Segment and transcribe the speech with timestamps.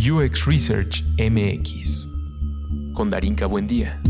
[0.00, 2.08] UX Research MX
[2.94, 4.00] con Darinka Buendía.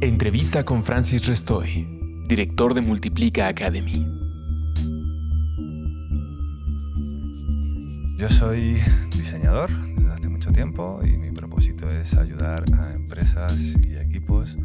[0.00, 1.86] Entrevista con Francis Restoy,
[2.26, 4.06] director de Multiplica Academy.
[8.16, 13.96] Yo soy diseñador desde hace mucho tiempo y mi propósito es ayudar a empresas y
[13.96, 14.56] equipos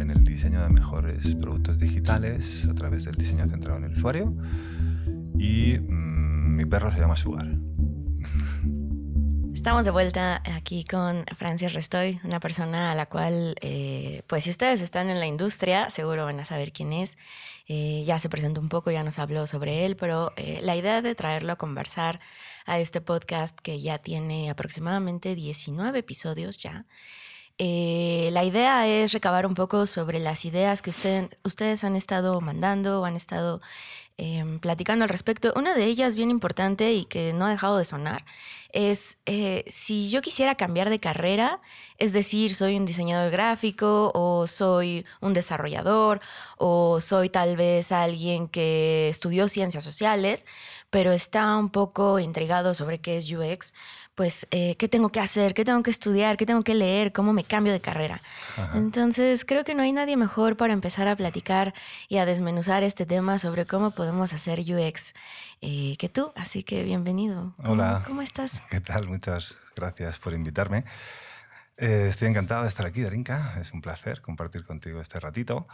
[0.00, 4.34] en el diseño de mejores productos digitales a través del diseño centrado en el usuario.
[5.38, 7.48] Y mm, mi perro se llama Sugar.
[9.62, 14.50] Estamos de vuelta aquí con Francis Restoy, una persona a la cual, eh, pues si
[14.50, 17.16] ustedes están en la industria, seguro van a saber quién es.
[17.68, 21.00] Eh, ya se presentó un poco, ya nos habló sobre él, pero eh, la idea
[21.00, 22.18] de traerlo a conversar
[22.66, 26.86] a este podcast que ya tiene aproximadamente 19 episodios ya,
[27.58, 33.04] la idea es recabar un poco sobre las ideas que ustedes han estado mandando o
[33.04, 33.60] han estado
[34.18, 35.52] Em, platicando al respecto.
[35.56, 38.24] Una de ellas bien importante y que no ha dejado de sonar
[38.70, 41.60] es eh, si yo quisiera cambiar de carrera,
[41.98, 46.20] es decir, soy un diseñador gráfico o soy un desarrollador
[46.58, 50.46] o soy tal vez alguien que estudió ciencias sociales,
[50.92, 53.72] pero está un poco intrigado sobre qué es UX,
[54.14, 55.54] pues, eh, ¿qué tengo que hacer?
[55.54, 56.36] ¿Qué tengo que estudiar?
[56.36, 57.12] ¿Qué tengo que leer?
[57.12, 58.20] ¿Cómo me cambio de carrera?
[58.74, 61.72] Entonces, creo que no hay nadie mejor para empezar a platicar
[62.10, 65.14] y a desmenuzar este tema sobre cómo podemos hacer UX
[65.62, 66.30] eh, que tú.
[66.36, 67.54] Así que bienvenido.
[67.64, 68.02] Hola.
[68.06, 68.52] ¿Cómo, estás?
[68.70, 69.08] ¿Qué tal?
[69.08, 70.84] Muchas gracias por invitarme.
[71.78, 73.54] Eh, estoy encantado de estar aquí, Darinka.
[73.58, 75.66] Es un placer compartir contigo este ratito.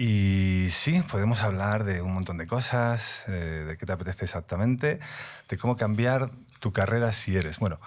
[0.00, 5.00] Y sí, podemos hablar de un montón de cosas, de qué te apetece exactamente,
[5.48, 7.58] de cómo cambiar tu carrera si eres.
[7.58, 7.80] Bueno,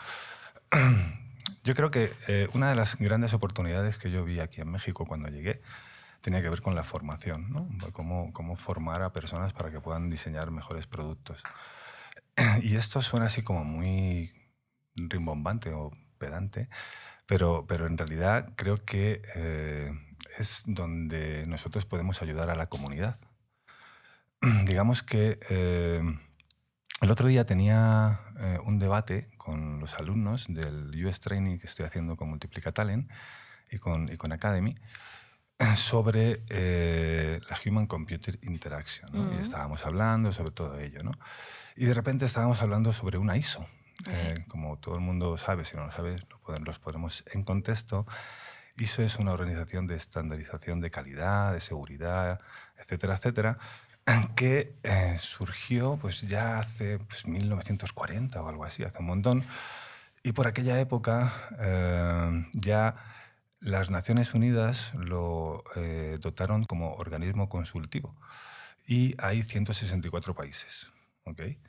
[1.64, 5.06] yo creo que eh, una de las grandes oportunidades que yo vi aquí en México
[5.06, 5.62] cuando llegué
[6.20, 7.70] tenía que ver con la formación, ¿no?
[7.94, 11.42] Cómo, cómo formar a personas para que puedan diseñar mejores productos.
[12.62, 14.34] Y esto suena así como muy
[14.96, 16.68] rimbombante o pedante,
[17.26, 19.94] pero, pero en realidad creo que eh,
[20.38, 23.18] es donde nosotros podemos ayudar a la comunidad.
[24.66, 26.02] Digamos que eh,
[27.02, 31.86] el otro día tenía eh, un debate con los alumnos del US Training que estoy
[31.86, 33.10] haciendo con Multiplica Talent
[33.72, 34.76] y con, y con Academy
[35.76, 39.34] sobre eh, la Human Computer Interaction.
[39.34, 41.04] Y estábamos hablando sobre todo ello.
[41.04, 41.12] ¿no?
[41.76, 43.66] Y de repente estábamos hablando sobre una ISO.
[44.08, 48.06] Eh, como todo el mundo sabe, si no lo sabes, lo los ponemos en contexto.
[48.82, 52.42] ISO es una organización de estandarización de calidad, de seguridad,
[52.78, 53.58] etcétera, etcétera,
[54.36, 59.46] que eh, surgió pues ya hace 1940 pues, o algo así, hace un montón.
[60.24, 62.96] Y por aquella época eh, ya
[63.60, 68.16] las Naciones Unidas lo eh, dotaron como organismo consultivo
[68.88, 70.88] y hay 164 países.
[71.26, 71.60] ¿okay?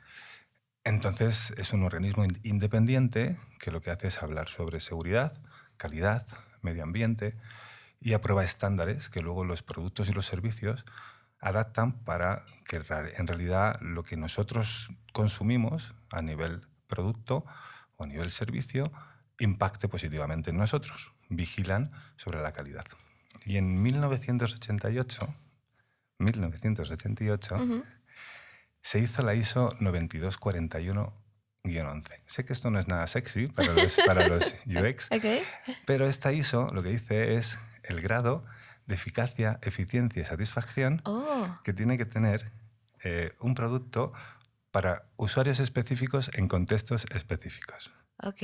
[0.83, 5.33] Entonces es un organismo independiente que lo que hace es hablar sobre seguridad,
[5.77, 6.25] calidad,
[6.63, 7.35] medio ambiente
[7.99, 10.83] y aprueba estándares que luego los productos y los servicios
[11.39, 17.45] adaptan para que en realidad lo que nosotros consumimos a nivel producto
[17.97, 18.91] o a nivel servicio
[19.39, 21.13] impacte positivamente en nosotros.
[21.29, 22.85] Vigilan sobre la calidad.
[23.45, 25.35] Y en 1988,
[26.19, 27.83] 1988
[28.81, 29.75] se hizo la ISO
[31.63, 32.21] 9241-11.
[32.25, 35.09] Sé que esto no es nada sexy para los, para los UX,
[35.85, 38.45] pero esta ISO lo que dice es el grado
[38.85, 41.47] de eficacia, eficiencia y satisfacción oh.
[41.63, 42.51] que tiene que tener
[43.03, 44.13] eh, un producto
[44.71, 47.91] para usuarios específicos en contextos específicos.
[48.17, 48.41] Ok.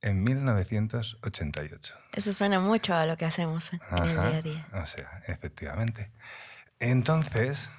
[0.00, 1.94] En 1988.
[2.12, 4.66] Eso suena mucho a lo que hacemos en el día a día.
[4.72, 6.10] O sea, efectivamente.
[6.80, 7.70] Entonces,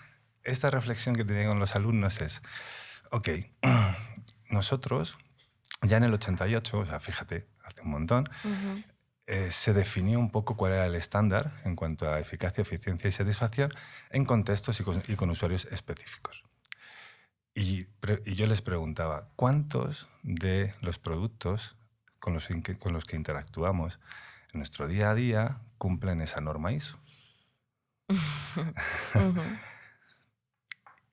[0.44, 2.42] esta reflexión que tenía con los alumnos es,
[3.12, 3.30] ok,
[4.53, 5.18] nosotros
[5.81, 8.30] ya en el 88, o sea, fíjate, hace un montón,
[9.25, 13.12] eh, se definió un poco cuál era el estándar en cuanto a eficacia, eficiencia y
[13.12, 13.74] satisfacción
[14.10, 16.44] en contextos y con, usuarios específicos.
[17.56, 17.88] Y,
[18.25, 21.75] yo les preguntaba, ¿cuántos de los productos
[22.19, 24.00] con los, que, con los que interactuamos
[24.54, 26.98] en nuestro día a día cumplen esa norma ISO?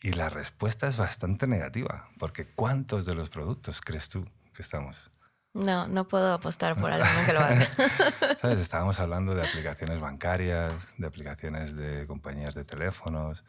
[0.03, 4.25] y la respuesta es bastante negativa, porque ¿cuántos de los productos crees tú
[4.55, 5.11] que estamos
[5.53, 7.67] no, no puedo apostar por alguien que lo haga.
[8.41, 8.61] ¿Sabes?
[8.61, 13.45] Estábamos hablando de aplicaciones bancarias, de aplicaciones de compañías de teléfonos,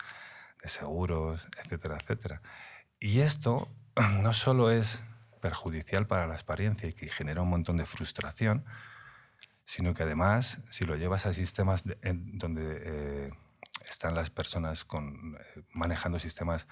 [0.63, 2.42] de seguros, etcétera, etcétera.
[3.00, 3.69] Y esto
[4.21, 5.00] no solo es
[5.42, 8.65] perjudicial para la experiencia y que genera un montón de frustración,
[9.65, 13.30] sino que además, si lo llevas a sistemas en donde eh,
[13.88, 16.68] están las personas con, eh, manejando sistemas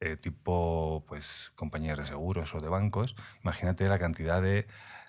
[0.00, 4.66] eh, tipo pues, compañías de seguros o de bancos, imagínate la cantidad de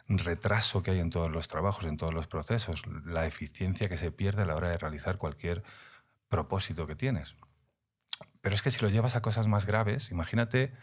[0.07, 4.11] retraso que hay en todos los trabajos, en todos los procesos, la eficiencia que se
[4.11, 5.63] pierde a la hora de realizar cualquier
[6.29, 7.35] propósito que tienes.
[8.41, 10.73] Pero es que si lo llevas a cosas más graves, imagínate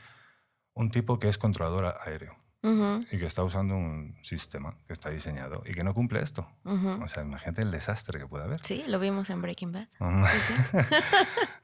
[0.75, 5.63] un tipo que es controlador aéreo y que está usando un sistema que está diseñado
[5.65, 6.49] y que no cumple esto.
[6.65, 8.63] O sea, imagínate el desastre que puede haber.
[8.63, 9.89] Sí, lo vimos en Breaking Bad.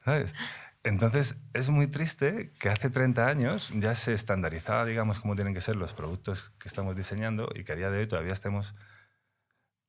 [0.05, 0.33] ¿Sabes?
[0.83, 5.61] Entonces, es muy triste que hace 30 años ya se estandarizaba, digamos, cómo tienen que
[5.61, 8.73] ser los productos que estamos diseñando y que a día de hoy todavía estemos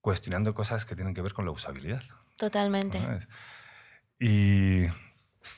[0.00, 2.02] cuestionando cosas que tienen que ver con la usabilidad.
[2.37, 3.00] Totalmente.
[4.19, 4.87] Y,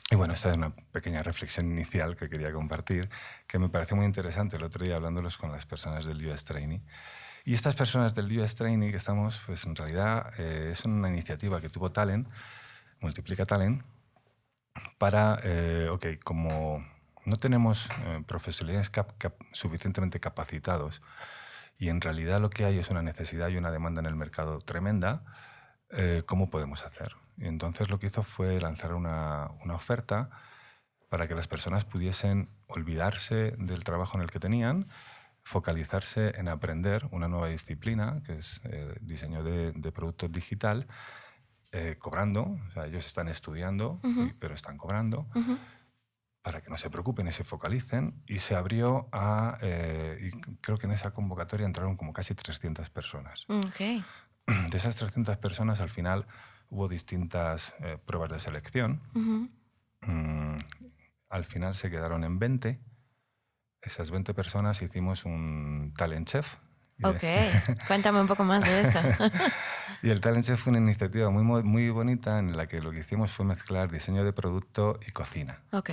[0.09, 3.09] y, bueno, esta es una pequeña reflexión inicial que quería compartir,
[3.47, 6.79] que me pareció muy interesante el otro día hablándolos con las personas del US Training.
[7.43, 11.59] Y estas personas del US Training que estamos, pues en realidad eh, es una iniciativa
[11.59, 12.27] que tuvo Talent,
[12.99, 13.83] Multiplica Talent,
[14.97, 16.85] para, eh, ok, como
[17.25, 18.91] no tenemos eh, profesionales
[19.53, 21.01] suficientemente capacitados
[21.77, 24.59] y en realidad lo que hay es una necesidad y una demanda en el mercado
[24.59, 25.23] tremenda,
[25.89, 27.15] eh, ¿cómo podemos hacer?
[27.41, 30.29] Y entonces lo que hizo fue lanzar una, una, oferta
[31.09, 34.87] para que las personas pudiesen olvidarse del trabajo en el que tenían,
[35.43, 38.61] focalizarse en aprender una nueva disciplina, que es
[39.01, 40.87] diseño de, de productos digital,
[41.73, 44.01] eh, cobrando, o sea, ellos están estudiando,
[44.39, 45.27] pero están cobrando,
[46.41, 48.21] para que no se preocupen y se focalicen.
[48.27, 52.89] Y se abrió a, eh, y creo que en esa convocatoria entraron como casi 300
[52.89, 53.45] personas.
[53.47, 54.03] Okay.
[54.69, 56.27] De esas 300 personas, al final
[56.71, 58.99] hubo distintas eh, pruebas de selección.
[60.01, 60.57] Mm,
[61.29, 62.79] al final se quedaron en 20.
[63.83, 66.57] Esas 20 personas hicimos un talent chef,
[67.03, 67.23] Ok,
[67.87, 68.99] cuéntame un poco más de eso.
[70.03, 72.99] y el Talent Chef fue una iniciativa muy, muy bonita en la que lo que
[72.99, 75.61] hicimos fue mezclar diseño de producto y cocina.
[75.71, 75.91] Ok.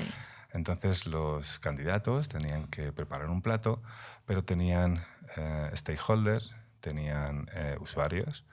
[0.52, 3.82] Entonces los candidatos tenían que preparar un plato,
[4.26, 5.02] pero tenían
[5.36, 6.56] eh, stakeholders,
[6.88, 8.44] tenían eh, usuarios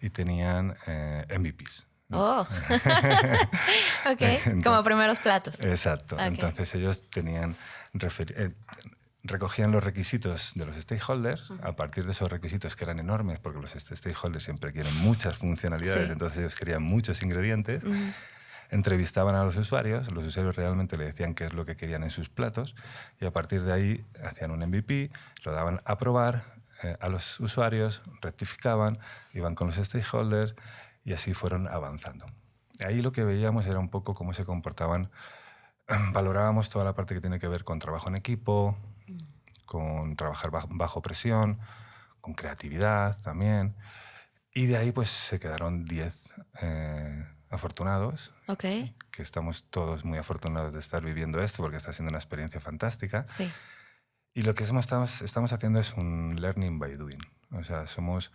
[0.00, 1.86] y tenían eh, MVPs.
[2.12, 2.46] Oh,
[4.10, 5.58] ok, como primeros platos.
[5.60, 6.18] Exacto.
[6.18, 7.56] Entonces ellos tenían
[9.24, 13.60] recogían los requisitos de los stakeholders, a partir de esos requisitos que eran enormes, porque
[13.60, 17.84] los stakeholders siempre quieren muchas funcionalidades, entonces ellos querían muchos ingredientes,
[18.70, 22.10] entrevistaban a los usuarios, los usuarios realmente le decían qué es lo que querían en
[22.10, 22.74] sus platos,
[23.20, 25.10] y a partir de ahí hacían un MVP,
[25.44, 26.44] lo daban a probar
[26.82, 28.98] eh, a los usuarios, rectificaban,
[29.32, 30.54] iban con los stakeholders,
[31.04, 32.26] y así fueron avanzando.
[32.84, 35.10] Ahí lo que veíamos era un poco cómo se comportaban,
[36.12, 38.76] valorábamos toda la parte que tiene que ver con trabajo en equipo,
[39.66, 41.58] con trabajar bajo, presión,
[42.20, 43.74] con creatividad también.
[44.54, 48.32] Y de ahí pues se quedaron 10 eh, afortunados.
[48.48, 48.64] Ok.
[49.10, 53.26] Que estamos todos muy afortunados de estar viviendo esto porque está siendo una experiencia fantástica.
[53.26, 53.50] Sí.
[54.34, 57.20] Y lo que estamos, estamos haciendo es un learning by doing.
[57.52, 58.32] O sea, somos,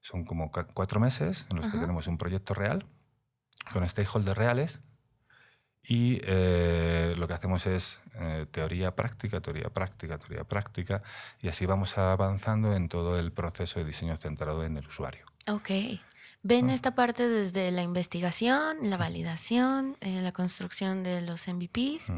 [0.00, 2.86] son como cuatro meses en los que tenemos un proyecto real
[3.72, 4.80] con stakeholders reales
[5.86, 11.02] y eh, lo que hacemos es eh, teoría práctica, teoría práctica, teoría práctica,
[11.42, 15.26] y así vamos avanzando en todo el proceso de diseño centrado en el usuario.
[15.46, 15.70] Ok.
[16.42, 16.74] ¿Ven ah.
[16.74, 22.10] esta parte desde la investigación, la validación, eh, la construcción de los MVPs?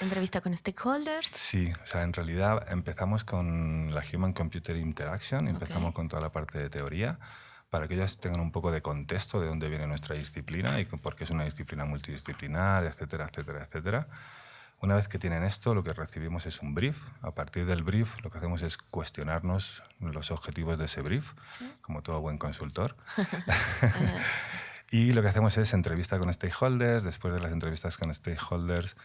[0.00, 1.28] Entrevista con stakeholders.
[1.28, 6.32] Sí, o sea, en realidad empezamos con la Human Computer Interaction, empezamos con toda la
[6.32, 7.18] parte de teoría
[7.70, 11.14] para que ellas tengan un poco de contexto de dónde viene nuestra disciplina y por
[11.14, 14.08] qué es una disciplina multidisciplinar, etcétera, etcétera, etcétera.
[14.82, 16.96] Una vez que tienen esto, lo que recibimos es un brief.
[17.20, 21.32] A partir del brief, lo que hacemos es cuestionarnos los objetivos de ese brief,
[21.82, 22.96] como todo buen consultor.
[24.92, 27.04] y lo que hacemos es entrevista con stakeholders.
[27.04, 28.96] Después de las entrevistas con stakeholders,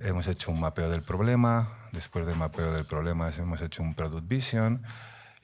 [0.00, 1.72] hemos hecho un mapeo del problema.
[1.92, 4.82] Después del mapeo del problema, hemos hecho un product vision.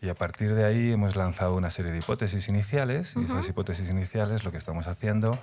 [0.02, 3.14] Y a partir de ahí hemos lanzado una serie de hipótesis iniciales.
[3.16, 5.38] Y esas hipótesis iniciales lo que estamos haciendo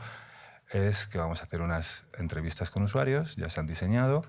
[0.70, 4.22] es que vamos a hacer unas entrevistas con usuarios, ya se han diseñado,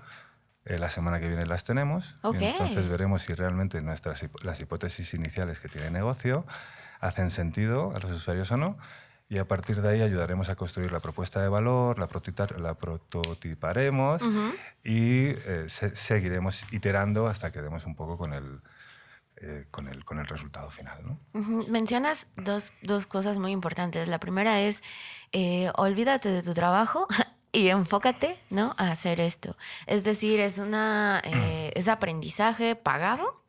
[0.65, 2.15] eh, la semana que viene las tenemos.
[2.39, 6.43] Y entonces veremos si realmente nuestras las hipótesis iniciales que tiene negocio
[6.99, 8.77] hacen sentido a los usuarios o no
[9.31, 12.09] y a partir de ahí ayudaremos a construir la propuesta de valor, la,
[12.57, 14.21] la prototiparemos
[14.83, 18.59] y eh, seguiremos iterando hasta que demos un poco con el,
[19.37, 21.17] eh, con, el, con el resultado final.
[21.69, 24.09] Mencionas dos, dos, cosas muy importantes.
[24.09, 24.83] La primera es,
[25.31, 27.07] eh, olvídate de tu trabajo
[27.53, 28.75] y enfócate ¿no?
[28.77, 29.55] a hacer esto.
[29.87, 33.45] Es decir, es, una, eh, es aprendizaje pagado,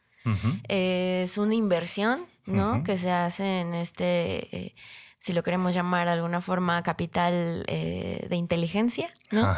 [0.69, 2.83] es una inversión ¿no?
[2.83, 4.75] Que se hace en este, eh,
[5.23, 9.57] si lo queremos llamar de alguna forma, capital eh, de inteligencia, ¿no?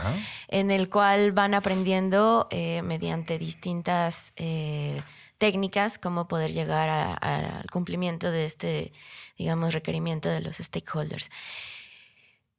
[0.48, 4.34] En el cual van aprendiendo eh, mediante distintas
[5.38, 8.92] técnicas cómo poder llegar al cumplimiento de este,
[9.38, 11.30] digamos, requerimiento de los stakeholders.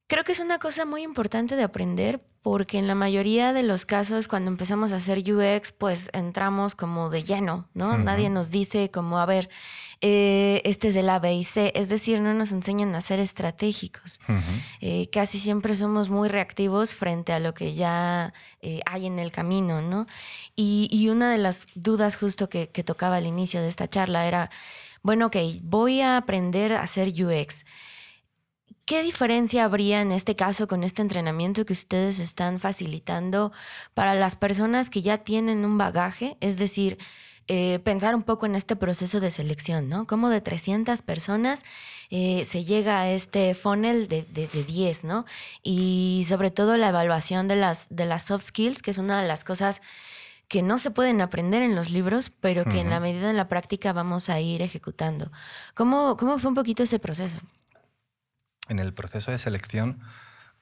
[0.07, 3.87] Creo que es una cosa muy importante de aprender porque en la mayoría de los
[3.87, 7.97] casos cuando empezamos a hacer UX pues entramos como de lleno, ¿no?
[7.97, 9.49] Nadie nos dice como, a ver,
[10.01, 13.19] eh, este es el A, B y C, es decir, no nos enseñan a ser
[13.19, 14.19] estratégicos.
[14.79, 18.31] Eh, casi siempre somos muy reactivos frente a lo que ya
[18.61, 20.05] eh, hay en el camino, ¿no?
[20.55, 24.51] Y, una de las dudas justo que, que tocaba al inicio de esta charla era,
[25.01, 27.65] bueno, ok, voy a aprender a hacer UX
[28.85, 33.51] ¿Qué diferencia habría en este caso con este entrenamiento que ustedes están facilitando
[33.95, 36.37] para las personas que ya tienen un bagaje?
[36.39, 36.99] Es decir,
[37.47, 40.05] eh, pensar un poco en este proceso de selección, ¿no?
[40.05, 41.63] Como de 300 personas
[42.11, 45.25] eh, se llega a este funnel de, de, 10, ¿no?
[45.63, 49.27] Y sobre todo la evaluación de las, de las soft skills, que es una de
[49.27, 49.81] las cosas
[50.47, 53.47] que no se pueden aprender en los libros, pero que en la medida de la
[53.47, 55.31] práctica vamos a ir ejecutando.
[55.73, 57.39] ¿Cómo, ¿Cómo fue un poquito ese proceso?
[58.67, 60.01] En el proceso de selección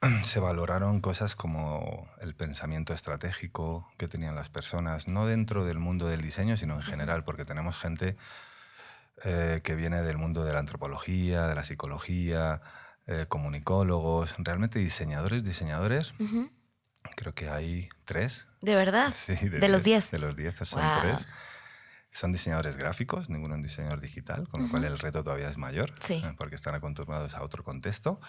[0.24, 6.07] se valoraron cosas como el pensamiento estratégico que tenían las personas, no dentro del mundo
[6.07, 8.17] del diseño, sino en general, porque tenemos gente
[9.24, 12.62] eh, que viene del mundo de la antropología, de la psicología,
[13.07, 16.13] eh, comunicólogos, realmente diseñadores, diseñadores.
[17.15, 18.48] Creo que hay tres.
[18.62, 19.13] ¿De verdad?
[19.15, 20.12] Sí, de, los diez.
[20.12, 21.27] De los diez son tres.
[22.13, 25.93] Son diseñadores gráficos, ninguno es diseñador digital, con lo cual el reto todavía es mayor,
[26.10, 28.22] eh, porque están acostumbrados a otro contexto.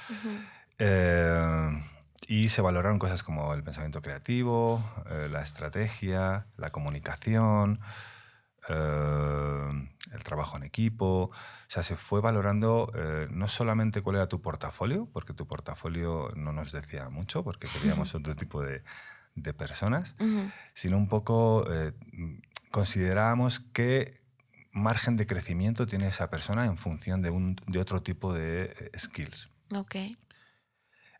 [0.79, 1.83] Eh,
[2.27, 7.79] y se valoraron cosas como el pensamiento creativo, eh, la estrategia, la comunicación,
[8.67, 11.25] el trabajo en equipo.
[11.25, 11.33] O
[11.69, 12.91] sea, se fue valorando
[13.35, 18.15] no solamente cuál era tu portafolio, porque tu portafolio no nos decía mucho, porque queríamos
[18.15, 18.83] otro tipo de,
[19.35, 20.15] de personas,
[20.73, 21.67] sino un poco
[22.75, 24.21] considerábamos qué
[24.73, 28.99] margen de crecimiento tiene esa persona en función de, un, de otro tipo de eh,
[28.99, 29.49] skills.
[29.73, 29.95] Ok.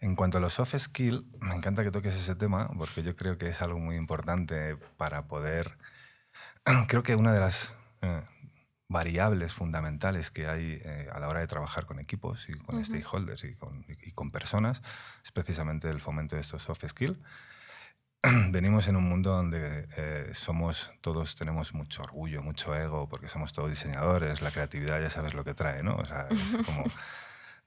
[0.01, 3.39] En cuanto a los soft skills, me encanta que toques ese tema porque yo creo
[3.39, 5.79] que es algo muy importante para poder...
[6.89, 8.23] Creo que una de las eh,
[8.89, 13.45] variables fundamentales que hay eh, a la hora de trabajar con equipos y con stakeholders
[13.45, 14.83] y con, y con, personas
[15.25, 17.19] es precisamente el fomento de estos soft skills.
[18.51, 23.53] venimos en un mundo donde eh, somos todos tenemos mucho orgullo, mucho ego, porque somos
[23.53, 25.97] todos diseñadores, la creatividad ya sabes lo que trae, ¿no?
[25.97, 26.85] O sea, es como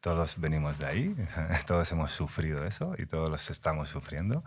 [0.02, 1.16] todos venimos de ahí,
[1.68, 4.44] todos hemos sufrido eso y todos los estamos sufriendo.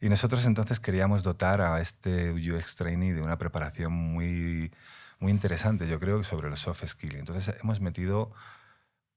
[0.00, 4.72] Y nosotros entonces queríamos dotar a este UX Trainee de una preparación muy,
[5.18, 7.16] muy interesante, yo creo, sobre los soft skills.
[7.16, 8.32] Entonces hemos metido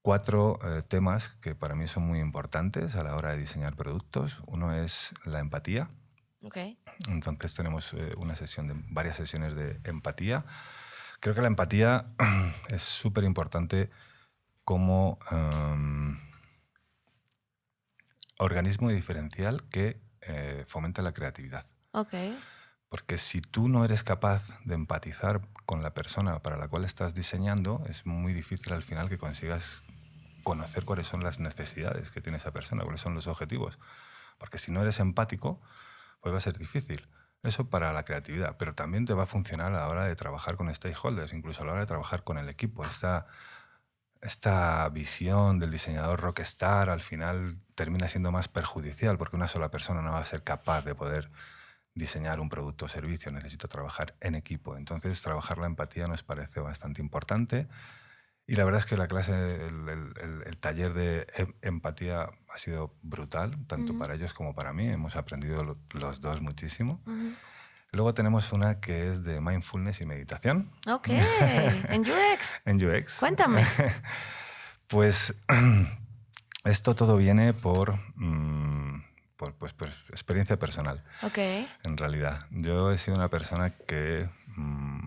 [0.02, 4.40] cuatro eh, temas que para mí son muy importantes a la hora de diseñar productos.
[4.48, 5.88] Uno es la empatía,
[6.42, 6.78] Okay.
[7.08, 10.44] Entonces tenemos eh, una sesión de varias sesiones de empatía.
[11.20, 12.06] Creo que la empatía
[12.68, 13.90] es súper importante
[14.64, 16.16] como um,
[18.38, 21.66] organismo diferencial que eh, fomenta la creatividad.
[21.92, 22.38] Okay.
[22.88, 27.14] Porque si tú no eres capaz de empatizar con la persona para la cual estás
[27.14, 29.82] diseñando, es muy difícil al final que consigas
[30.42, 33.78] conocer cuáles son las necesidades que tiene esa persona, cuáles son los objetivos.
[34.38, 35.60] Porque si no eres empático,
[36.22, 37.06] pues va a ser difícil.
[37.42, 40.56] Eso para la creatividad, pero también te va a funcionar a la hora de trabajar
[40.56, 42.84] con stakeholders, incluso a la hora de trabajar con el equipo.
[42.84, 43.26] Esta,
[44.20, 50.02] esta visión del diseñador rockstar al final termina siendo más perjudicial porque una sola persona
[50.02, 51.30] no va a ser capaz de poder
[51.94, 54.76] diseñar un producto o servicio, necesita trabajar en equipo.
[54.76, 57.68] Entonces, trabajar la empatía nos parece bastante importante.
[58.46, 63.52] Y la verdad es que la clase, el, taller de em, empatía ha sido brutal,
[63.66, 64.88] tanto para ellos como para mí.
[64.88, 67.00] Hemos aprendido los dos muchísimo.
[67.92, 70.72] Luego tenemos una que es de mindfulness y meditación.
[70.88, 71.08] Ok,
[71.88, 72.54] en UX.
[72.64, 73.18] en UX.
[73.18, 73.64] Cuéntame.
[74.88, 75.34] pues
[76.64, 79.02] esto todo viene por, mm,
[79.36, 81.04] por, pues, por experiencia personal.
[81.22, 81.38] Ok.
[81.38, 84.28] En realidad, yo he sido una persona que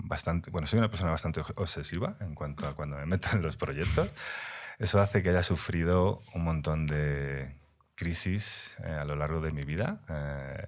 [0.08, 3.58] bastante, bueno, soy una persona bastante obsesiva en cuanto a cuando me meto en los
[3.58, 4.12] proyectos.
[4.80, 7.56] Eso hace que haya sufrido un montón de
[7.96, 10.68] crisis eh, a lo largo de mi vida, eh,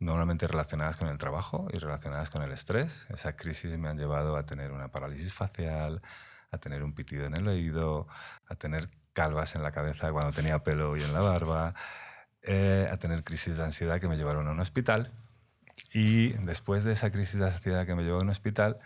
[0.00, 3.06] normalmente relacionadas con el trabajo y relacionadas con el estrés.
[3.10, 6.02] Esas crisis me han llevado a tener una parálisis facial,
[6.50, 8.08] a tener un pitido en el oído,
[8.48, 11.74] a tener calvas en la cabeza cuando tenía pelo y en la barba,
[12.42, 15.12] eh, a tener crisis de ansiedad que me llevaron a un hospital
[15.92, 18.78] y después de esa crisis de ansiedad que me llevó a un hospital,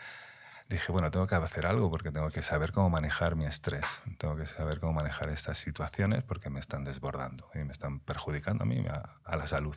[0.68, 3.84] dije, bueno, tengo que hacer algo porque tengo que saber cómo manejar mi estrés,
[4.18, 8.64] tengo que saber cómo manejar estas situaciones porque me están desbordando y me están perjudicando
[8.64, 9.76] a mí, a, la salud.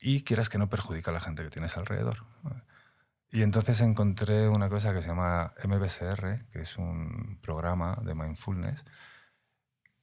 [0.00, 2.18] Y quieras que no perjudica a la gente que tienes alrededor.
[3.30, 8.84] Y entonces encontré una cosa que se llama MBSR, que es un programa de mindfulness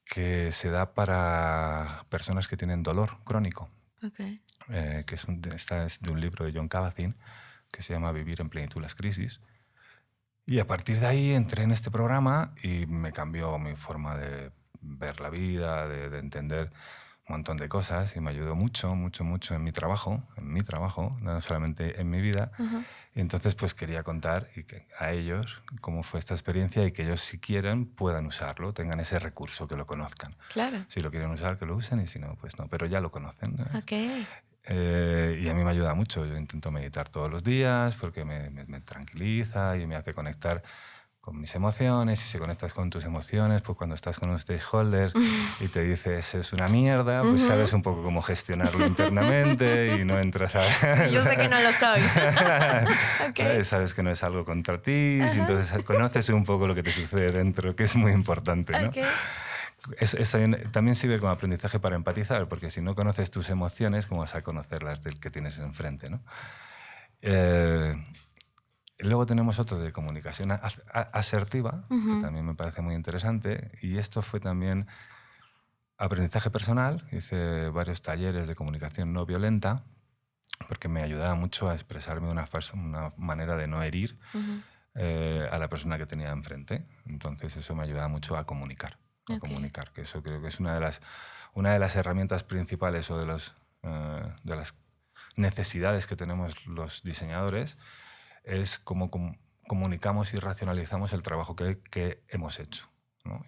[0.04, 3.70] que se da para personas que tienen dolor crónico.
[4.70, 7.14] Eh, que es un, esta es de un libro de John Kabat-Zinn
[7.70, 9.40] que se llama Vivir en plenitud las crisis.
[10.46, 14.52] Y a partir de ahí entré en este programa y me cambió mi forma de
[14.80, 16.70] ver la vida, de, entender
[17.28, 20.60] un montón de cosas y me ayudó mucho, mucho, mucho en mi trabajo, en mi
[20.60, 22.52] trabajo, no solamente en mi vida.
[23.14, 24.48] Y entonces pues quería contar
[24.98, 29.18] a ellos cómo fue esta experiencia y que ellos si quieren puedan usarlo, tengan ese
[29.18, 30.34] recurso, que lo conozcan.
[30.50, 30.84] Claro.
[30.88, 33.10] Si lo quieren usar, que lo usen y si no, pues no, pero ya lo
[33.10, 33.56] conocen.
[33.74, 33.92] Ok.
[34.66, 36.24] Eh, y a mí me ayuda mucho.
[36.24, 40.62] Yo intento meditar todos los días porque me, me, tranquiliza y me hace conectar
[41.24, 42.20] con mis emociones.
[42.20, 45.10] Y si conectas con tus emociones, pues cuando estás con un stakeholder
[45.60, 50.18] y te dices es una mierda, pues sabes un poco cómo gestionarlo internamente y no
[50.20, 51.06] entras a...
[51.08, 52.02] Yo sé que no lo soy.
[53.30, 53.64] okay.
[53.64, 53.94] ¿Sabes?
[53.94, 57.30] que no es algo contra ti, y entonces conoces un poco lo que te sucede
[57.30, 58.72] dentro, que es muy importante.
[58.78, 58.90] ¿no?
[59.98, 60.30] es,
[60.72, 64.42] también, sirve como aprendizaje para empatizar, porque si no conoces tus emociones, ¿cómo vas a
[64.42, 66.10] conocer las del que tienes enfrente?
[66.10, 66.20] ¿no?
[67.22, 67.94] Eh,
[68.98, 74.40] luego tenemos otro de comunicación asertiva, que también me parece muy interesante, y esto fue
[74.40, 74.86] también
[75.96, 77.06] aprendizaje personal.
[77.12, 79.84] Hice varios talleres de comunicación no violenta,
[80.68, 84.18] porque me ayudaba mucho a expresarme de una, una manera de no herir
[84.94, 86.86] eh, a la persona que tenía enfrente.
[87.06, 88.98] Entonces eso me ayudaba mucho a comunicar
[89.32, 91.00] a comunicar, que eso creo que es una de las,
[91.54, 94.74] una de las herramientas principales o de, los, eh, de las
[95.36, 97.78] necesidades que tenemos los diseñadores,
[98.44, 99.10] es cómo
[99.66, 102.88] comunicamos y racionalizamos el trabajo que, que hemos hecho.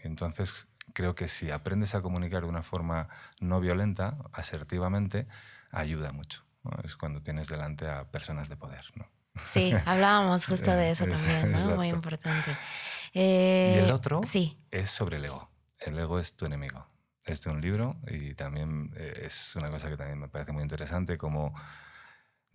[0.03, 3.09] entonces creo que si aprendes a comunicar de una forma
[3.41, 5.27] no violenta, asertivamente,
[5.71, 6.45] ayuda mucho.
[6.85, 8.85] Es cuando tienes delante a personas de poder.
[8.95, 9.07] ¿no?
[9.53, 11.77] Sí, hablábamos justo de eso también, ¿no?
[11.77, 12.57] muy importante.
[13.13, 14.59] y el eh, otro sí.
[14.71, 15.51] es sobre el ego.
[15.79, 16.87] El ego es tu enemigo.
[17.25, 20.63] Es de un libro y también eh, es una cosa que también me parece muy
[20.63, 21.55] interesante, como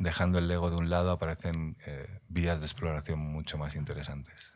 [0.03, 4.53] dejando el ego de un lado aparecen eh, vías de exploración mucho más interesantes.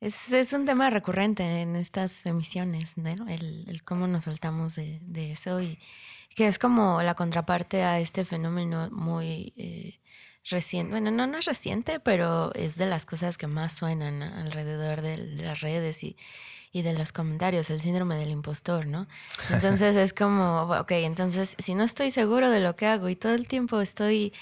[0.00, 3.28] Es, es, un tema recurrente en estas emisiones, ¿no?
[3.28, 5.78] el, el cómo nos soltamos de, de, eso y
[6.34, 10.00] que es como la contraparte a este fenómeno muy eh,
[10.50, 10.90] reciente.
[10.90, 15.16] Bueno, no, no es reciente, pero es de las cosas que más suenan alrededor de
[15.16, 16.16] las redes y,
[16.72, 19.06] y de los comentarios, el síndrome del impostor, ¿no?
[19.50, 23.34] Entonces es como, ok, entonces si no estoy seguro de lo que hago y todo
[23.34, 24.32] el tiempo estoy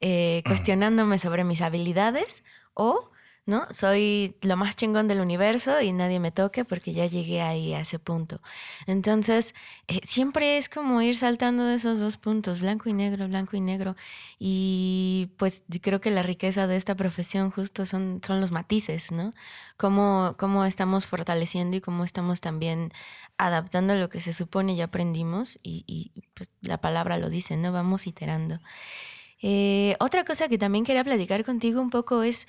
[0.00, 2.42] eh, cuestionándome sobre mis habilidades
[2.74, 3.10] o
[3.46, 3.66] ¿no?
[3.70, 7.80] Soy lo más chingón del universo y nadie me toque porque ya llegué ahí a
[7.80, 8.40] ese punto.
[8.86, 9.54] Entonces,
[9.86, 13.60] eh, siempre es como ir saltando de esos dos puntos, blanco y negro, blanco y
[13.60, 13.94] negro.
[14.38, 19.30] Y pues creo que la riqueza de esta profesión justo son, son los matices, ¿no?
[19.76, 22.90] Cómo, cómo estamos fortaleciendo y cómo estamos también
[23.38, 27.72] adaptando lo que se supone ya aprendimos y, y pues la palabra lo dice, ¿no?
[27.72, 28.58] Vamos iterando.
[29.48, 32.48] Eh, otra cosa que también quería platicar contigo un poco es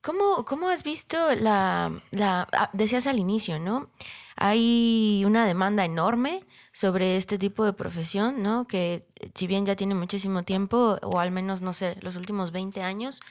[0.00, 3.90] cómo, cómo has visto la, la, ah, decías al inicio, ¿no?
[4.36, 8.68] Hay una demanda enorme sobre este tipo de profesión, ¿no?
[8.68, 12.80] Que si bien ya tiene muchísimo tiempo, o al menos, no sé, los últimos 20
[12.80, 13.22] años,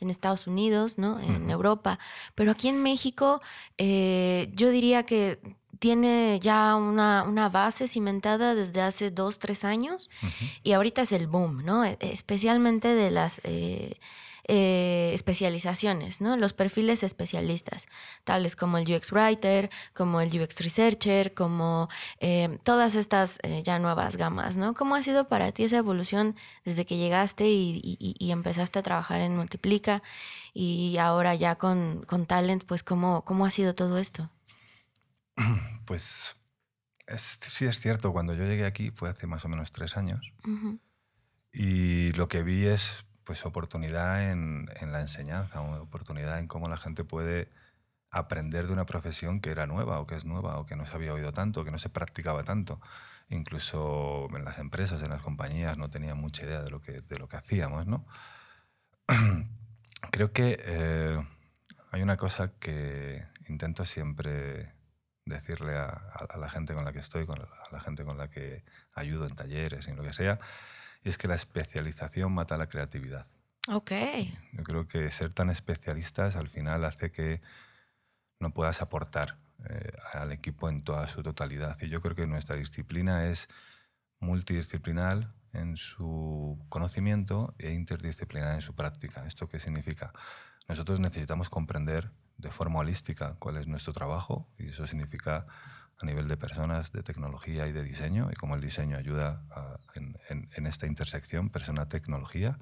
[0.00, 1.20] en Estados Unidos, ¿no?
[1.20, 2.00] En Europa.
[2.34, 3.40] Pero aquí en México,
[3.78, 5.38] eh, yo diría que
[5.84, 10.08] tiene ya una, una, base cimentada desde hace dos, tres años
[10.62, 11.84] y ahorita es el boom, ¿no?
[11.84, 14.00] E, especialmente de las eh,
[14.48, 16.38] eh, especializaciones, ¿no?
[16.38, 17.86] Los perfiles especialistas,
[18.24, 24.16] tales como el UX Writer, como el UX Researcher, como eh, todas estas ya nuevas
[24.16, 24.72] gamas, ¿no?
[24.72, 29.20] ¿Cómo ha sido para ti esa evolución desde que llegaste y, y, empezaste a trabajar
[29.20, 30.02] en Multiplica
[30.54, 34.30] y ahora ya con, con Talent, pues cómo, cómo ha sido todo esto?
[35.84, 36.34] Pues
[37.06, 40.32] sí es cierto, cuando yo llegué aquí fue hace más o menos tres años
[41.54, 47.04] y lo que vi es pues oportunidad en, la enseñanza, oportunidad en cómo la gente
[47.04, 47.48] puede
[48.10, 50.94] aprender de una profesión que era nueva o que es nueva o que no se
[50.94, 52.80] había oído tanto, que no se practicaba tanto.
[53.30, 57.18] Incluso en las empresas, en las compañías no tenían mucha idea de lo que, de
[57.18, 57.86] lo que hacíamos.
[57.86, 58.04] ¿no?
[60.10, 61.18] Creo que eh,
[61.92, 64.73] hay una cosa que intento siempre
[65.24, 66.02] decirle a,
[66.38, 69.34] la gente con la que estoy, con a la gente con la que ayudo en
[69.34, 70.38] talleres, en lo que sea,
[71.02, 73.26] y es que la especialización mata la creatividad.
[73.68, 73.92] Ok.
[74.52, 77.40] Yo creo que ser tan especialistas al final hace que
[78.38, 79.36] no puedas aportar
[79.68, 81.78] eh, al equipo en toda su totalidad.
[81.80, 83.48] Y yo creo que nuestra disciplina es
[84.20, 89.26] multidisciplinar en su conocimiento e interdisciplinar en su práctica.
[89.26, 90.12] ¿Esto qué significa?
[90.68, 95.46] Nosotros necesitamos comprender de forma holística cuál es nuestro trabajo y eso significa
[96.00, 99.44] a nivel de personas, de tecnología y de diseño y cómo el diseño ayuda
[99.94, 102.58] en, esta intersección persona-tecnología.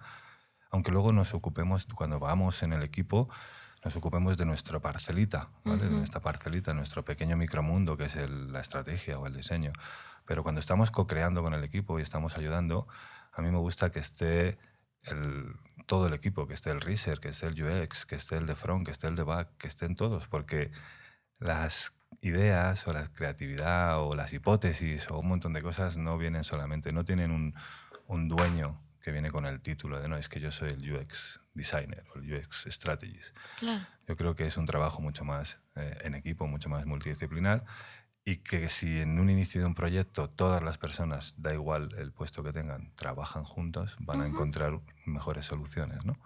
[0.71, 3.29] Aunque luego nos ocupemos, cuando vamos en el equipo,
[3.85, 5.85] nos ocupemos de nuestra parcelita, ¿vale?
[5.85, 9.73] de nuestra parcelita, nuestro pequeño micromundo que es la estrategia o el diseño.
[10.25, 12.87] Pero cuando estamos co-creando con el equipo y estamos ayudando,
[13.33, 14.59] a mí me gusta que esté
[15.03, 18.47] el, todo el equipo, que esté el research, que esté el UX, que esté el
[18.47, 20.71] de front, que esté el de back, que estén todos, porque
[21.39, 26.45] las ideas o la creatividad o las hipótesis o un montón de cosas no vienen
[26.45, 27.55] solamente, no tienen un,
[28.07, 31.41] un dueño que viene con el título de no, es que yo soy el UX
[31.55, 33.37] designer o el UX strategist.
[34.07, 37.65] Yo creo que es un trabajo mucho más eh, en equipo, mucho más multidisciplinar
[38.25, 42.13] y que si en un inicio de un proyecto todas las personas, da igual el
[42.13, 46.19] puesto que tengan, trabajan juntos, van a encontrar mejores soluciones, ¿no?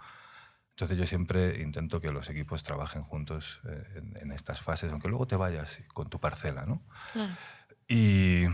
[0.71, 5.27] Entonces yo siempre intento que los equipos trabajen juntos eh, en, estas fases, aunque luego
[5.27, 6.83] te vayas con tu parcela, ¿no?
[7.89, 8.45] Y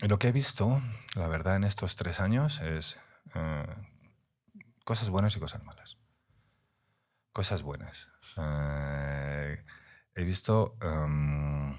[0.00, 0.80] lo que he visto,
[1.14, 2.96] la verdad, en estos tres años es
[3.34, 3.66] eh,
[4.84, 5.98] cosas buenas y cosas malas.
[7.32, 8.08] Cosas buenas.
[8.36, 9.64] Eh,
[10.14, 11.78] he visto em,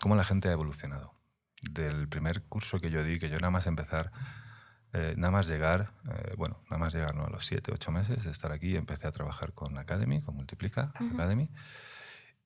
[0.00, 1.14] cómo la gente ha evolucionado.
[1.62, 4.10] Del primer curso que yo di, que yo nada más empezar
[4.96, 7.24] eh, nada más llegar, eh, bueno, nada más llegar ¿no?
[7.24, 10.92] a los siete, ocho meses de estar aquí, empecé a trabajar con Academy, con Multiplica
[10.94, 11.50] Academy.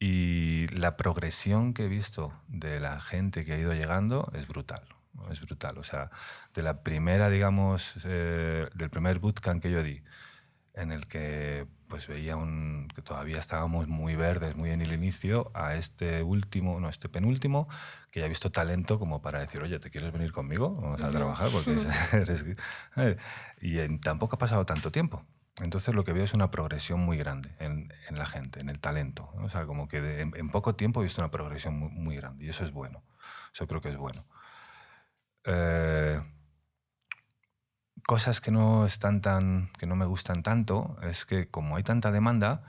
[0.00, 4.82] Y la progresión que he visto de la gente que ha ido llegando es brutal.
[5.30, 5.78] Es brutal.
[5.78, 6.10] O sea,
[6.54, 10.02] de la primera, digamos, eh, del primer bootcamp que yo di,
[10.74, 15.50] en el que pues veía un, que todavía estábamos muy verdes, muy en el inicio,
[15.54, 17.68] a este último, no, este penúltimo,
[18.10, 20.74] que ya he visto talento como para decir, oye, ¿te quieres venir conmigo?
[20.74, 21.76] Vamos a trabajar porque
[22.12, 22.44] eres...
[23.60, 25.24] Y en, tampoco ha pasado tanto tiempo.
[25.62, 29.30] Entonces lo que veo es una progresión muy grande en, la gente, en el talento.
[29.42, 32.64] O sea, como que en, poco tiempo he visto una progresión muy, grande y eso
[32.64, 33.02] es bueno.
[33.52, 34.24] Eso creo que es bueno.
[35.44, 36.20] Eh,
[38.06, 42.12] cosas que no están tan, que no me gustan tanto, es que como hay tanta
[42.12, 42.62] demanda,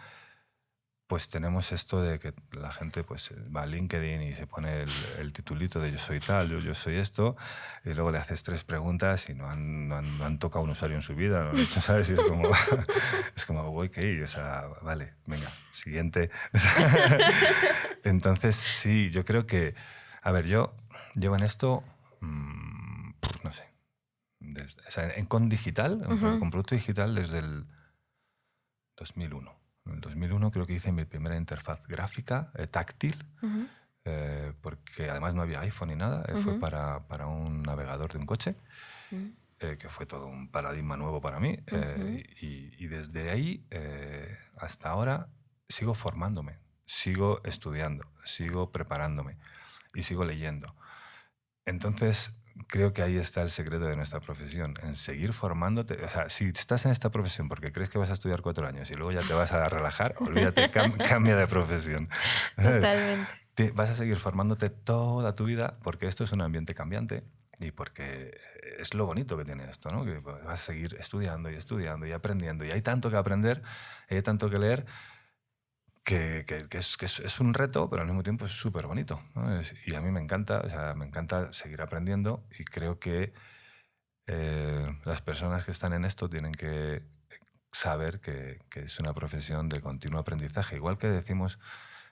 [1.09, 4.83] pues tenemos esto de que la gente pues va a LinkedIn y se pone
[5.17, 7.35] el, titulito de yo soy tal, yo, yo, soy esto,
[7.83, 11.01] y luego le haces tres preguntas y no han, no han, tocado un usuario en
[11.01, 12.09] su vida, no han hecho, ¿sabes?
[12.11, 12.47] Y es como,
[13.35, 16.29] es como, ok, o sea, vale, venga, siguiente.
[18.03, 19.73] Entonces, sí, yo creo que,
[20.21, 20.75] a ver, yo
[21.15, 21.83] llevo en esto,
[22.19, 23.63] mmm, no sé,
[24.87, 26.03] o sea, en, con digital,
[26.39, 27.65] con producto digital desde el
[28.97, 29.58] 2001.
[29.85, 33.15] En el 2001 creo que hice mi primera interfaz gráfica eh, táctil,
[34.05, 38.19] eh, porque además no había iPhone ni nada, eh, fue para, para, un navegador de
[38.19, 38.55] un coche,
[39.59, 41.59] que fue todo un paradigma nuevo para mí.
[42.41, 43.65] Y, y, desde ahí
[44.57, 45.27] hasta ahora
[45.67, 49.37] sigo formándome, sigo estudiando, sigo preparándome
[49.93, 50.73] y sigo leyendo.
[51.65, 52.33] Entonces,
[52.67, 55.95] creo que ahí está el secreto de nuestra profesión, en seguir formándote.
[56.03, 58.89] O sea, si estás en esta profesión porque crees que vas a estudiar cuatro años
[58.91, 60.69] y luego ya te vas a relajar, olvídate,
[61.09, 62.09] cambia de profesión.
[62.55, 63.27] Totalmente.
[63.73, 67.23] vas a seguir formándote toda tu vida porque esto es un ambiente cambiante
[67.59, 68.37] y porque
[68.77, 70.05] es lo bonito que tiene esto, ¿no?
[70.05, 73.61] Que vas a seguir estudiando y estudiando y aprendiendo y hay tanto que aprender,
[74.09, 74.85] hay tanto que leer
[76.09, 79.21] que, que, es, que es, un reto, pero al mismo tiempo es súper bonito.
[79.85, 83.31] y a mí me encanta, o sea, me encanta seguir aprendiendo y creo que
[84.25, 87.03] eh, las personas que están en esto tienen que
[87.71, 90.77] saber que, que, es una profesión de continuo aprendizaje.
[90.77, 91.59] Igual que decimos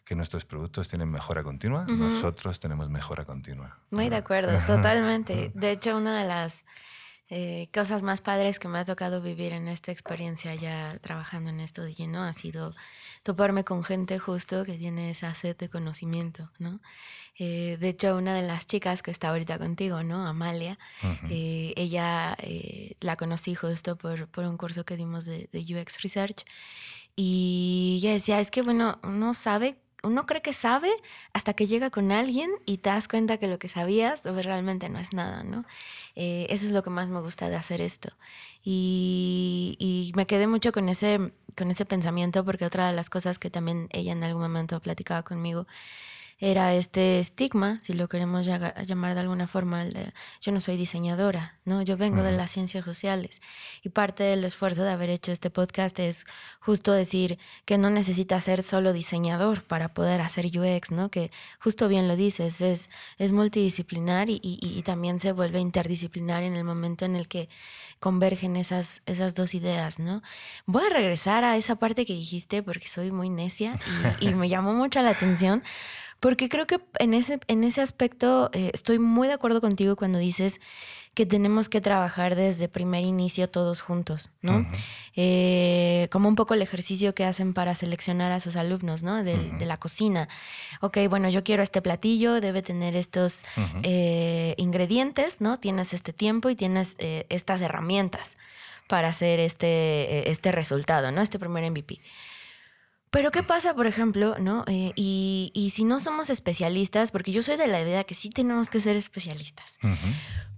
[0.05, 3.79] que nuestros productos tienen mejora continua, nosotros tenemos mejora continua.
[3.89, 5.51] Muy de acuerdo, totalmente.
[5.55, 6.65] De hecho, una de las
[7.29, 11.59] eh, cosas más padres que me ha tocado vivir en esta experiencia ya trabajando en
[11.59, 12.73] esto de lleno ha sido
[13.27, 16.79] toparme con gente justo que tiene esa sed de conocimiento, ¿no?
[17.37, 20.25] Eh, de hecho, una de las chicas que está ahorita contigo, ¿no?
[20.25, 20.79] Amalia,
[21.29, 22.37] eh, ella
[23.01, 26.45] la conocí justo por, por, un curso que dimos de, de UX Research
[27.17, 29.75] y ella decía, es que, bueno, uno sabe
[30.07, 30.89] uno cree que sabe
[31.33, 34.99] hasta que llega con alguien y te das cuenta que lo que sabías realmente no
[34.99, 35.65] es nada, ¿no?
[36.15, 38.09] Eh, eso es lo que más me gusta de hacer esto.
[38.63, 43.49] Y, me quedé mucho con ese, con ese pensamiento porque otra de las cosas que
[43.49, 45.67] también ella en algún momento platicaba conmigo
[46.39, 51.57] era este estigma, si lo queremos llamar de alguna forma, de, yo no soy diseñadora,
[51.65, 51.81] ¿no?
[51.81, 53.41] Yo vengo de las ciencias sociales
[53.81, 56.25] y parte del esfuerzo de haber hecho este podcast es
[56.59, 61.09] justo decir que no necesitas ser solo diseñador para poder hacer UX, ¿no?
[61.09, 66.55] Que justo bien lo dices, es, es multidisciplinar y, y, también se vuelve interdisciplinar en
[66.55, 67.49] el momento en el que
[67.99, 70.21] convergen esas, esas dos ideas, ¿no?
[70.67, 73.77] Voy a regresar a esa parte que dijiste porque soy muy necia
[74.21, 75.63] y, y me llamó mucho la atención
[76.19, 80.17] porque creo que en ese, en ese aspecto eh, estoy muy de acuerdo contigo cuando
[80.17, 80.59] dices
[81.13, 84.67] que tenemos que trabajar desde primer inicio todos juntos, ¿no?
[85.15, 89.23] Eh, como un poco el ejercicio que hacen para seleccionar a sus alumnos, ¿no?
[89.23, 90.29] De, la cocina.
[90.79, 93.43] Ok, bueno, yo quiero este platillo, debe tener estos
[93.81, 95.57] eh, ingredientes, ¿no?
[95.57, 98.37] Tienes este tiempo y tienes estas herramientas
[98.87, 101.21] para hacer este, este resultado, ¿no?
[101.21, 101.99] Este primer MVP.
[103.09, 104.63] Pero ¿qué pasa, por ejemplo, no?
[104.67, 108.69] Eh, y, si no somos especialistas, porque yo soy de la idea que sí tenemos
[108.69, 109.73] que ser especialistas,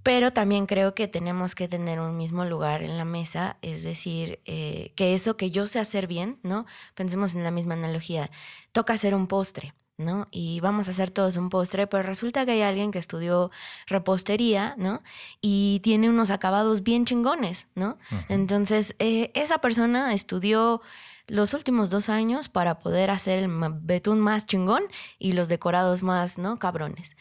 [0.03, 4.39] pero también creo que tenemos que tener un mismo lugar en la mesa, es decir,
[4.45, 6.65] eh, que eso que yo sé hacer bien, ¿no?
[6.95, 8.31] Pensemos en la misma analogía,
[8.71, 9.73] toca hacer un postre.
[9.99, 10.27] ¿No?
[10.31, 13.51] Y vamos a hacer todos un postre, pero resulta que hay alguien que estudió
[13.85, 15.03] repostería, ¿no?
[15.41, 17.97] Y tiene unos acabados bien chingones, ¿no?
[18.29, 20.81] Entonces, eh, esa persona estudió
[21.27, 24.83] los últimos dos años para poder hacer el betún más chingón
[25.19, 26.57] y los decorados más, ¿no?
[26.57, 27.15] Cabrones.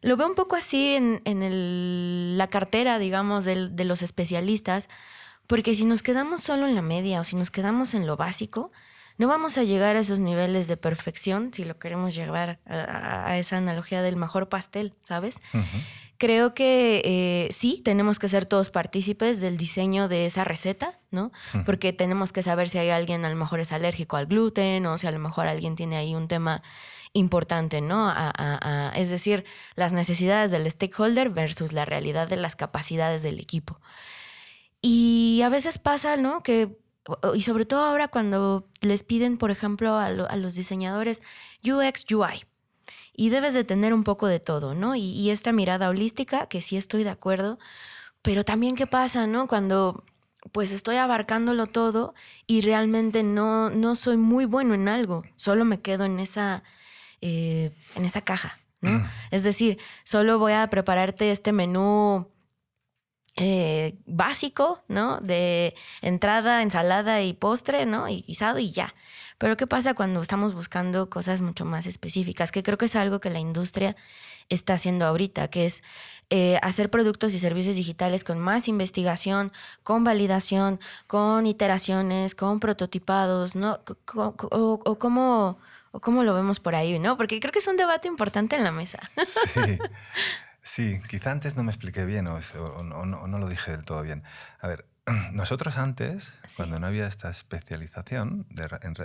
[0.00, 4.88] Lo veo un poco así en, en la cartera, digamos, de, de los especialistas,
[5.46, 8.70] porque si nos quedamos solo en la media o si nos quedamos en lo básico,
[9.16, 13.58] no vamos a llegar a esos niveles de perfección si lo queremos llevar a, esa
[13.58, 15.36] analogía del mejor pastel, ¿sabes?
[16.18, 21.32] Creo que eh, sí, tenemos que ser todos partícipes del diseño de esa receta, ¿no?
[21.64, 24.98] Porque tenemos que saber si hay alguien a lo mejor es alérgico al gluten o
[24.98, 26.62] si a lo mejor alguien tiene ahí un tema
[27.16, 28.12] importante, ¿no?
[28.96, 29.44] es decir,
[29.76, 33.80] las necesidades del stakeholder versus la realidad de las capacidades del equipo.
[34.82, 36.42] Y a veces pasa, ¿no?
[36.42, 36.76] Que,
[37.34, 41.22] y sobre todo ahora cuando les piden, por ejemplo, a los diseñadores
[41.62, 42.44] UX, UI,
[43.16, 44.96] y debes de tener un poco de todo, ¿no?
[44.96, 47.58] Y, esta mirada holística, que sí estoy de acuerdo,
[48.22, 49.46] pero también qué pasa, ¿no?
[49.46, 50.04] Cuando
[50.52, 52.14] pues estoy abarcándolo todo
[52.46, 56.62] y realmente no, no soy muy bueno en algo, solo me quedo en esa,
[57.22, 58.90] eh, en esa caja, ¿no?
[58.90, 59.06] Mm.
[59.30, 62.28] Es decir, solo voy a prepararte este menú
[63.36, 65.18] eh, básico, ¿no?
[65.20, 68.08] De entrada, ensalada y postre, ¿no?
[68.08, 68.94] Y guisado y ya.
[69.38, 72.52] Pero ¿qué pasa cuando estamos buscando cosas mucho más específicas?
[72.52, 73.96] Que creo que es algo que la industria
[74.48, 75.82] está haciendo ahorita, que es
[76.30, 83.56] eh, hacer productos y servicios digitales con más investigación, con validación, con iteraciones, con prototipados,
[83.56, 83.80] ¿no?
[84.14, 85.58] O, o, cómo,
[85.90, 87.16] o cómo lo vemos por ahí, ¿no?
[87.16, 89.00] Porque creo que es un debate importante en la mesa.
[89.26, 89.60] Sí.
[90.66, 92.40] Sí, quizá antes no me expliqué bien o,
[92.82, 94.24] no, lo dije del todo bien.
[94.60, 94.86] A ver,
[95.32, 98.46] nosotros antes, cuando no había esta especialización,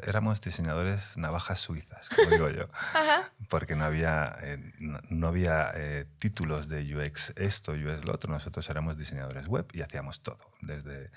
[0.07, 2.69] éramos diseñadores navajas suizas, como digo yo,
[3.49, 4.71] porque no había, eh,
[5.09, 9.81] no, había eh, títulos de UX esto, UX lo otro, nosotros éramos diseñadores web y
[9.81, 11.11] hacíamos todo, desde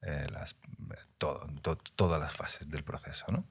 [0.00, 0.56] eh, las,
[1.18, 1.46] todo,
[1.96, 3.26] todas las fases del proceso.
[3.28, 3.46] ¿no?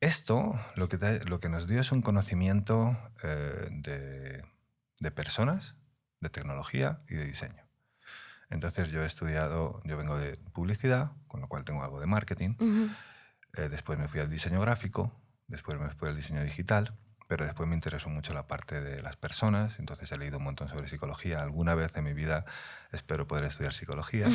[0.00, 4.42] Esto lo que, lo que nos dio es un conocimiento de
[5.02, 5.74] de personas,
[6.20, 7.62] de tecnología y de diseño.
[8.50, 12.54] Entonces yo he estudiado, yo vengo de publicidad, con lo cual tengo algo de marketing.
[13.56, 15.12] Eh, después me fui al diseño gráfico,
[15.48, 16.94] después me fui al diseño digital,
[17.26, 20.68] pero después me interesó mucho la parte de las personas, entonces he leído un montón
[20.68, 21.42] sobre psicología.
[21.42, 22.44] Alguna vez en mi vida
[22.92, 24.28] espero poder estudiar psicología.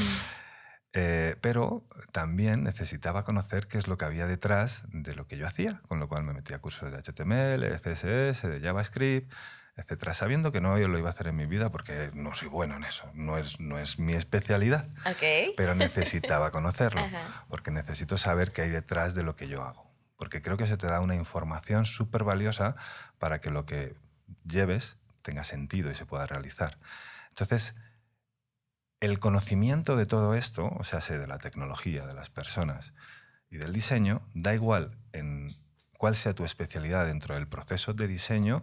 [0.94, 5.46] Eh, pero también necesitaba conocer qué es lo que había detrás de lo que yo
[5.46, 9.32] hacía, con lo cual me metí a cursos de HTML, de CSS, de JavaScript,
[9.78, 12.48] etcétera, sabiendo que no yo lo iba a hacer en mi vida porque no soy
[12.48, 14.90] bueno en eso, no es, no es mi especialidad,
[15.56, 17.02] pero necesitaba conocerlo,
[17.48, 20.78] porque necesito saber qué hay detrás de lo que yo hago, porque creo que se
[20.78, 22.76] te da una información súper valiosa
[23.20, 23.96] para que lo que
[24.44, 26.80] lleves tenga sentido y se pueda realizar.
[27.30, 27.76] Entonces,
[29.00, 32.94] el conocimiento de todo esto, o sea, de la tecnología, de las personas
[33.52, 35.56] y del diseño, da igual en
[35.98, 38.62] cuál sea tu especialidad dentro del proceso de diseño,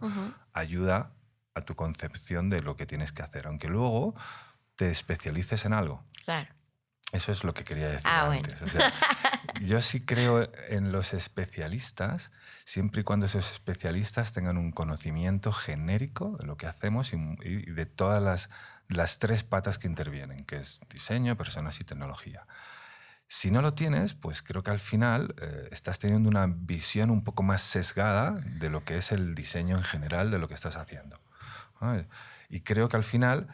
[0.53, 1.13] ayuda
[1.55, 4.15] a tu concepción de lo que tienes que hacer, aunque luego
[4.77, 6.03] te especialices en algo.
[6.25, 6.49] Claro.
[7.13, 8.59] Eso es lo que quería decir ah, antes.
[9.63, 12.33] yo sí creo en los especialistas,
[12.65, 17.71] siempre y cuando esos especialistas tengan un conocimiento genérico de lo que hacemos y, y
[17.71, 18.51] de todas las,
[18.89, 22.47] las tres patas que intervienen, que es diseño, personas y tecnología.
[23.27, 27.25] Si no lo tienes, pues creo que al final eh, estás teniendo una visión un
[27.25, 30.77] poco más sesgada de lo que es el diseño en general de lo que estás
[30.77, 31.19] haciendo.
[32.49, 33.49] Y creo que al final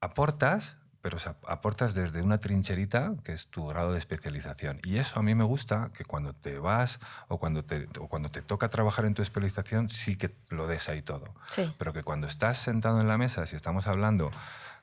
[0.00, 4.80] aportas, pero aportas desde una trincherita que es tu grado de especialización.
[4.84, 8.30] Y eso a mí me gusta que cuando te vas o cuando te, o cuando
[8.30, 11.34] te toca trabajar en tu especialización sí que lo des ahí todo.
[11.78, 14.30] Pero que cuando estás sentado en la mesa, si estamos hablando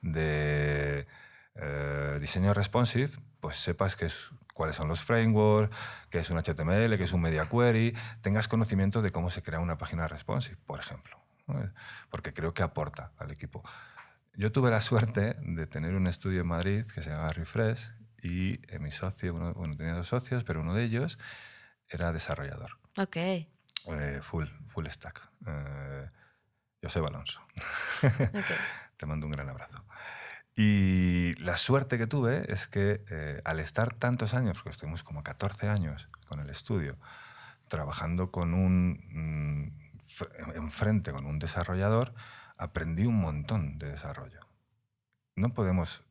[0.01, 1.07] de
[1.55, 5.75] eh, diseño responsive, pues sepas que es, cuáles son los frameworks,
[6.09, 9.59] qué es un HTML, qué es un media query, tengas conocimiento de cómo se crea
[9.59, 11.17] una página responsive, por ejemplo.
[12.09, 13.63] Porque creo que aporta al equipo.
[14.35, 18.59] Yo tuve la suerte de tener un estudio en Madrid que se llama Refresh y
[18.71, 21.17] eh, mi socio, bueno, tenía dos socios, pero uno de ellos
[21.87, 22.77] era desarrollador.
[22.97, 23.15] Ok.
[23.15, 25.21] Eh, full, full stack.
[25.47, 26.09] Eh,
[26.83, 27.41] José Alonso.
[28.97, 29.86] Te mando un gran abrazo.
[30.59, 35.21] Y la suerte que tuve es que eh, al estar tantos años, porque estuvimos como
[35.21, 36.97] 14 años con el estudio,
[37.67, 42.15] trabajando con un, mm, enfrente con un desarrollador,
[42.57, 44.39] aprendí un montón de desarrollo.
[45.35, 46.01] No podemos...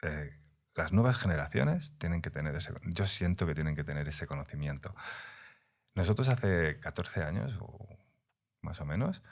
[0.00, 0.34] Eh,
[0.74, 2.72] las nuevas generaciones tienen que tener ese...
[2.84, 4.94] Yo siento que tienen que tener ese conocimiento.
[5.94, 7.86] Nosotros hace 14 años, o
[8.62, 9.22] más o menos,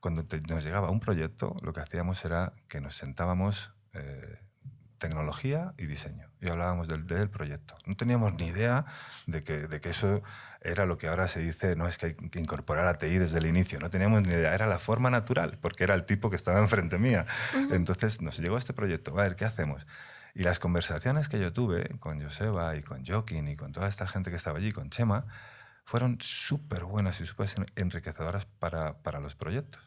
[0.00, 4.38] cuando nos llegaba un proyecto, lo que hacíamos era que nos sentábamos eh,
[4.98, 7.76] tecnología y diseño y hablábamos del, del, proyecto.
[7.86, 8.86] No teníamos ni idea
[9.26, 10.22] de que, de que eso
[10.60, 13.38] era lo que ahora se dice, no es que hay que incorporar a TI desde
[13.38, 16.36] el inicio, no teníamos ni idea, era la forma natural, porque era el tipo que
[16.36, 17.26] estaba enfrente mía.
[17.70, 19.86] Entonces nos llegó este proyecto, a ver, ¿qué hacemos?
[20.34, 24.06] Y las conversaciones que yo tuve con Joseba y con Joaquín y con toda esta
[24.06, 25.26] gente que estaba allí, con Chema,
[25.84, 29.82] fueron súper buenas y súper enriquecedoras para, para los proyectos.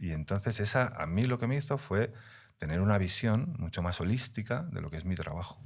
[0.00, 2.12] Y entonces esa, a mí lo que me hizo fue
[2.60, 5.58] tener una visión mucho más holística de lo que es mi trabajo.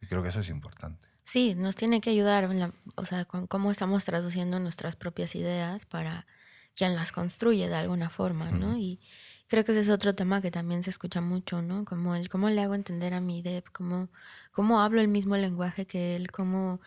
[0.00, 1.06] Y creo que eso es importante.
[1.22, 2.50] Sí, nos tiene que ayudar,
[2.96, 6.26] o sea, con cómo estamos traduciendo nuestras propias ideas para
[6.74, 8.76] quien las construye de alguna forma, ¿no?
[8.76, 8.98] Y
[9.46, 11.84] creo que ese es otro tema que también se escucha mucho, ¿no?
[11.84, 14.08] Como el cómo le hago entender a mi DEP, cómo,
[14.50, 16.80] cómo hablo el mismo lenguaje que él, cómo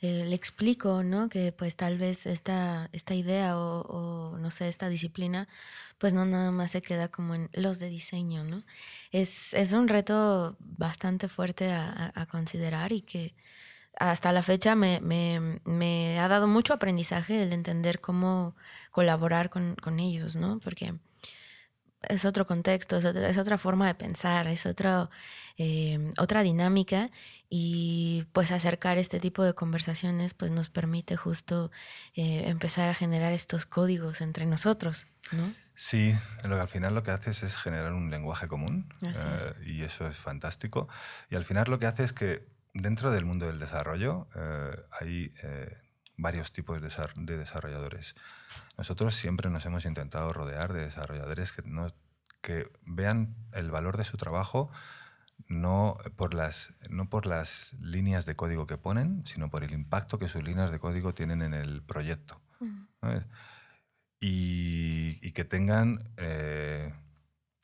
[0.00, 1.28] eh, le explico, ¿no?
[1.28, 5.48] Que pues tal vez esta, esta idea o, no sé, esta disciplina,
[5.98, 8.62] pues no nada más se queda como en los de diseño, ¿no?
[9.12, 13.34] Es, es un reto bastante fuerte a considerar y que
[14.00, 18.56] hasta la fecha me, me, me, ha dado mucho aprendizaje el entender cómo
[18.90, 20.58] colaborar con, con ellos, ¿no?
[20.58, 20.94] Porque
[22.08, 25.10] es otro contexto, es otra, forma de pensar, es otro,
[25.58, 27.10] eh, otra dinámica
[27.48, 31.70] y pues acercar este tipo de conversaciones pues nos permite justo
[32.14, 35.52] eh, empezar a generar estos códigos entre nosotros, ¿no?
[35.74, 39.82] Sí, lo que al final lo que haces es generar un lenguaje común eh, y
[39.82, 40.88] eso es fantástico
[41.30, 45.32] y al final lo que hace es que dentro del mundo del desarrollo eh, hay
[46.20, 48.14] varios tipos de, desarrolladores.
[48.76, 51.92] Nosotros siempre nos hemos intentado rodear de desarrolladores que, no,
[52.40, 54.70] que vean el valor de su trabajo
[55.48, 60.18] no por, las, no por las líneas de código que ponen, sino por el impacto
[60.18, 62.40] que sus líneas de código tienen en el proyecto.
[64.20, 66.92] Y, que tengan eh,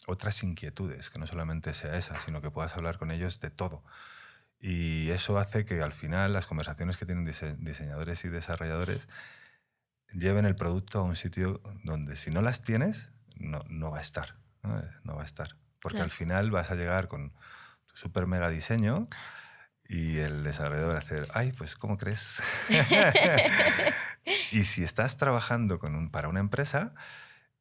[0.07, 3.83] otras inquietudes, que no solamente sea esa, sino que puedas hablar con ellos de todo.
[4.67, 9.07] Y eso hace que al final las conversaciones que tienen diseñadores y desarrolladores
[10.13, 14.01] lleven el producto a un sitio donde si no las tienes, no, no va a
[14.01, 14.35] estar.
[15.05, 15.55] No, va a estar.
[15.81, 19.07] Porque al final vas a llegar con tu super mega diseño
[19.85, 22.43] y el desarrollador va a hacer, ay, pues ¿cómo crees?
[24.51, 26.93] y si estás trabajando con un, para una empresa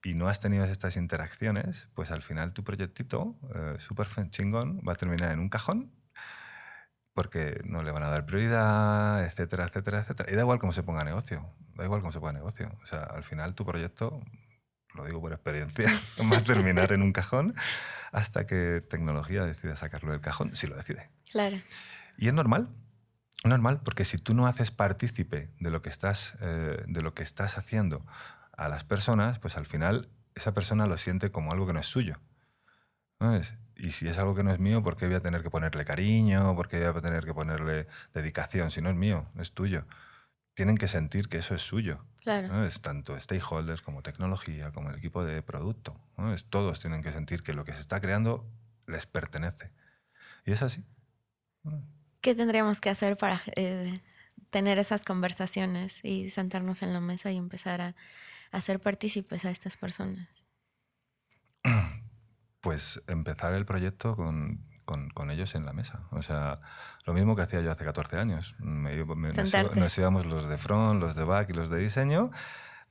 [0.03, 4.93] y no has tenido estas interacciones, pues al final tu proyectito eh, súper chingón va
[4.93, 5.91] a terminar en un cajón
[7.15, 10.31] porque no le van a dar prioridad, etcétera, etcétera, etcétera.
[10.31, 12.69] Y da igual cómo se ponga negocio, da igual cómo se ponga negocio.
[12.83, 14.21] O sea, al final tu proyecto,
[14.93, 15.89] lo digo por experiencia,
[16.31, 17.55] va a terminar en un cajón
[18.11, 21.09] hasta que tecnología decida sacarlo del cajón, si lo decide.
[21.31, 21.57] Claro.
[22.17, 22.69] Y es normal,
[23.43, 27.13] es normal, porque si tú no haces partícipe de lo que estás, eh, de lo
[27.13, 28.05] que estás haciendo
[28.57, 31.87] a las personas, pues al final esa persona lo siente como algo que no es
[31.87, 32.19] suyo.
[33.19, 33.53] ¿sabes?
[33.77, 35.83] Y si es algo que no es mío, ¿por qué voy a tener que ponerle
[35.85, 36.55] cariño?
[36.55, 38.71] ¿Por qué voy a tener que ponerle dedicación?
[38.71, 39.85] Si no es mío, es tuyo.
[40.53, 42.05] Tienen que sentir que eso es suyo.
[42.21, 42.65] Claro.
[42.65, 45.99] Es tanto stakeholders como tecnología, como el equipo de producto.
[46.33, 48.45] Es, todos tienen que sentir que lo que se está creando
[48.87, 49.71] les pertenece.
[50.45, 50.83] Y es así.
[52.21, 54.01] ¿Qué tendríamos que hacer para eh,
[54.49, 57.87] tener esas conversaciones y sentarnos en la mesa y empezar a,
[58.51, 60.44] a hacer partícipes a estas personas?
[62.65, 65.99] Pues empezar el proyecto con con, con, ellos en la mesa.
[66.11, 66.59] O sea,
[67.05, 68.55] lo mismo que hacía yo hace 14 años.
[68.59, 69.79] Me, me, Sentarte.
[69.79, 72.31] nos, íbamos los de front, los de back y los de diseño,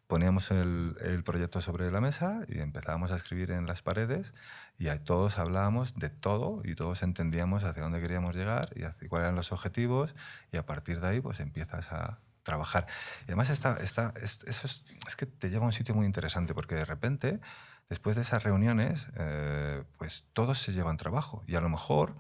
[0.07, 4.35] poníamos el, el, proyecto sobre la mesa y empezábamos a escribir en las paredes
[4.79, 9.09] y ahí todos hablábamos de todo y todos entendíamos hacia dónde queríamos llegar y hacia,
[9.09, 10.15] cuáles eran los objetivos
[10.53, 12.87] y a partir de ahí pues empiezas a trabajar.
[13.23, 16.07] Y además está, está, es, eso es, es que te lleva a un sitio muy
[16.07, 17.41] interesante porque de repente
[17.89, 22.15] después de esas reuniones, eh, pues todos se llevan trabajo y a lo mejor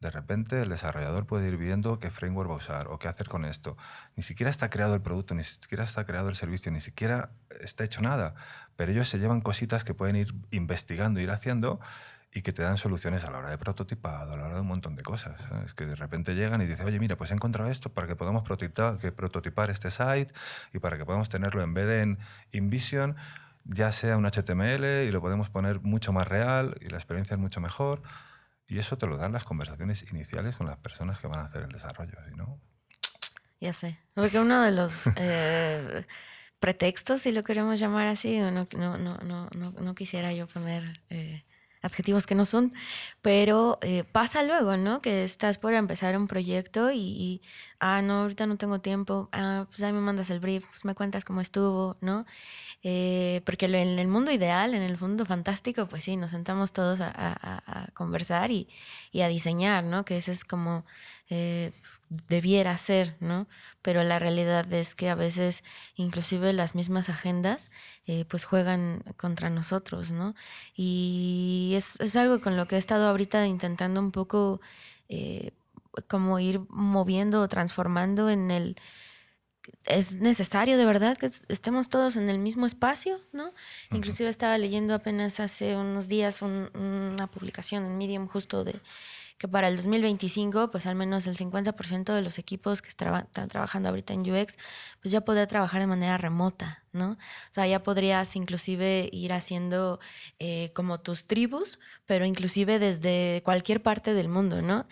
[0.00, 3.28] de repente el desarrollador puede ir viendo qué framework va a usar o qué hacer
[3.28, 3.76] con esto.
[4.16, 7.30] Ni siquiera está creado el producto, ni siquiera está creado el servicio, ni siquiera
[7.60, 8.34] está hecho nada,
[8.76, 11.80] pero ellos se llevan cositas que pueden ir investigando, ir haciendo
[12.32, 14.66] y que te dan soluciones a la hora de prototipado, a la hora de un
[14.66, 15.40] montón de cosas.
[15.64, 18.14] Es que de repente llegan y dicen, oye, mira, pues he encontrado esto para que
[18.16, 20.32] podamos prototipar, este site
[20.72, 22.18] y para que podamos tenerlo en vez de en
[22.52, 23.16] InVision
[23.68, 27.40] ya sea un HTML y lo podemos poner mucho más real y la experiencia es
[27.40, 28.02] mucho mejor.
[28.66, 31.62] Y eso te lo dan las conversaciones iniciales con las personas que van a hacer
[31.62, 32.60] el desarrollo, ¿sí, ¿no?
[33.60, 33.98] Ya sé.
[34.14, 36.04] Porque uno de los eh,
[36.60, 41.44] pretextos, si lo queremos llamar así, no, no, no, no, no quisiera yo poner eh,
[41.82, 42.72] adjetivos que no son,
[43.22, 45.00] pero eh, pasa luego, ¿no?
[45.00, 47.42] Que estás por empezar un proyecto y, y,
[47.80, 50.94] ah, no, ahorita no tengo tiempo, ah, pues ahí me mandas el brief, pues me
[50.94, 52.26] cuentas cómo estuvo, ¿no?
[52.82, 57.00] Eh, porque en el mundo ideal, en el mundo fantástico, pues sí, nos sentamos todos
[57.00, 58.68] a, a, a conversar y,
[59.12, 60.04] y, a diseñar, ¿no?
[60.04, 60.84] Que ese es como
[61.30, 61.72] eh,
[62.28, 63.46] debiera ser, ¿no?
[63.82, 65.62] Pero la realidad es que a veces
[65.94, 67.70] inclusive las mismas agendas
[68.06, 70.34] eh, pues juegan contra nosotros, ¿no?
[70.74, 74.60] Y es, es, algo con lo que he estado ahorita intentando un poco
[75.08, 75.52] eh,
[76.06, 78.76] como ir moviendo o transformando en el...
[79.84, 83.48] Es necesario de verdad que estemos todos en el mismo espacio, ¿no?
[83.48, 83.96] Uh -huh.
[83.96, 88.74] Inclusive estaba leyendo apenas hace unos días un, una publicación en Medium justo de
[89.38, 93.48] que para el 2025, pues al menos el 50% de los equipos que traba, están
[93.48, 94.58] trabajando ahorita en UX,
[95.00, 97.12] pues ya podrá trabajar de manera remota, ¿no?
[97.12, 100.00] O sea, ya podrías inclusive ir haciendo
[100.40, 104.86] eh, como tus tribus, pero inclusive desde cualquier parte del mundo, ¿no?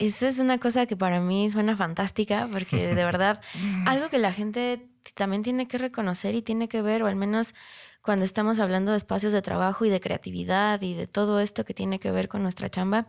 [0.00, 3.40] Esa es una cosa que para mí suena fantástica, porque de verdad,
[3.86, 7.54] algo que la gente también tiene que reconocer y tiene que ver, o al menos
[8.00, 11.74] cuando estamos hablando de espacios de trabajo y de creatividad y de todo esto que
[11.74, 13.08] tiene que ver con nuestra chamba,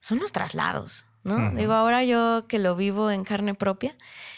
[0.00, 1.06] son los traslados.
[1.24, 1.34] ¿no?
[1.34, 1.54] Uh -huh.
[1.54, 3.96] Digo, ahora yo que lo vivo en carne propia,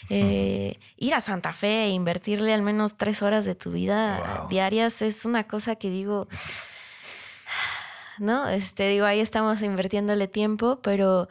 [0.09, 0.93] eh, uh -huh.
[0.97, 4.49] ir a Santa Fe e invertirle al menos tres horas de tu vida wow.
[4.49, 6.29] diarias es una cosa que digo,
[8.17, 8.47] ¿no?
[8.47, 11.27] Este, digo, ahí estamos invirtiéndole tiempo, pero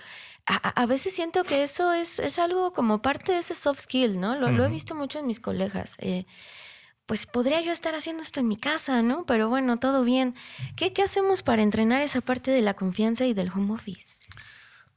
[0.50, 4.18] a, a veces siento que eso es, es, algo como parte de ese soft skill,
[4.18, 4.36] ¿no?
[4.36, 4.56] Lo, uh -huh.
[4.56, 5.94] lo he visto mucho en mis colegas.
[5.98, 6.26] Eh,
[7.06, 9.24] pues podría yo estar haciendo esto en mi casa, ¿no?
[9.26, 10.34] Pero bueno, todo bien.
[10.76, 14.16] ¿Qué, qué hacemos para entrenar esa parte de la confianza y del home office?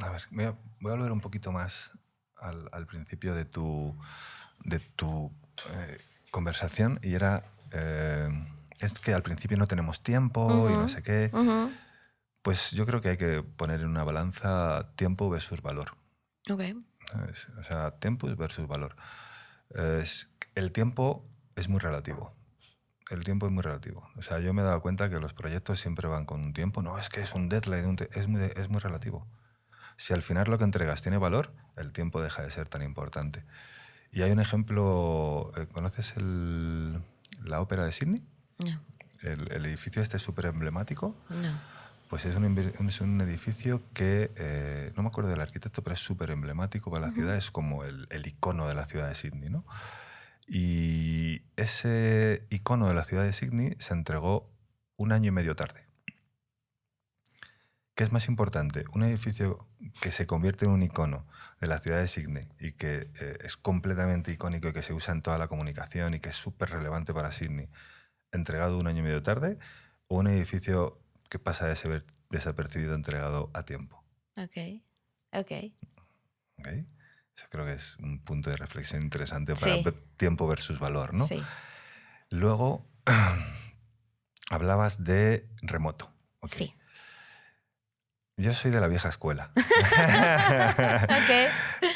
[0.00, 1.90] A ver, voy a, voy a volver un poquito más
[2.36, 3.94] al, al, principio de tu,
[4.64, 5.30] de tu
[5.70, 5.98] eh,
[6.32, 8.28] conversación y era, eh,
[8.80, 10.72] es que al principio no tenemos tiempo uh -huh.
[10.72, 11.30] y no sé qué.
[11.32, 11.83] Uh -huh.
[12.44, 15.96] Pues yo creo que hay que poner en una balanza tiempo versus valor.
[16.48, 16.60] Ok.
[17.58, 18.94] O sea, tiempo versus valor.
[19.74, 21.26] Es, el tiempo
[21.56, 22.36] es muy relativo
[23.10, 24.08] el tiempo es muy relativo.
[24.16, 26.82] O sea, yo me he dado cuenta que los proyectos siempre van con un tiempo.
[26.82, 29.26] No, es que es un deadline, un es, muy, es muy relativo.
[29.96, 33.44] Si al final lo que entregas tiene valor, el tiempo deja de ser tan importante.
[34.10, 37.00] Y hay un ejemplo, eh, ¿conoces el,
[37.42, 38.24] la ópera de Sydney?
[38.58, 38.80] No.
[39.22, 41.16] El, el edificio este súper emblemático.
[41.28, 41.73] No.
[42.08, 46.00] Pues es un, es un edificio que, eh, no me acuerdo del arquitecto, pero es
[46.00, 47.14] súper emblemático para la uh -huh.
[47.14, 49.64] ciudad, es como el, el, icono de la ciudad de Sydney, ¿no?
[50.46, 54.52] Y ese icono de la ciudad de Sydney se entregó
[54.96, 55.84] un año y medio tarde.
[57.94, 58.84] ¿Qué es más importante?
[58.92, 59.68] Un edificio
[60.00, 61.26] que se convierte en un icono
[61.60, 65.14] de la ciudad de Sydney y que eh, es completamente icónico y que se usa
[65.14, 67.68] en toda la comunicación y que es súper relevante para Sydney,
[68.32, 69.58] entregado un año y medio tarde,
[70.08, 70.98] o un edificio
[71.34, 74.04] que pasa de ser desapercibido entregado a tiempo.
[74.36, 74.56] Ok,
[75.32, 75.52] ok.
[76.58, 76.68] Ok.
[77.36, 79.84] Eso creo que es un punto de reflexión interesante para sí.
[80.16, 81.26] tiempo versus valor, ¿no?
[81.26, 81.42] Sí.
[82.30, 82.88] Luego,
[84.48, 86.08] hablabas de remoto.
[86.38, 86.68] Okay.
[86.68, 86.74] Sí.
[88.36, 89.50] Yo soy de la vieja escuela.
[91.24, 91.48] okay.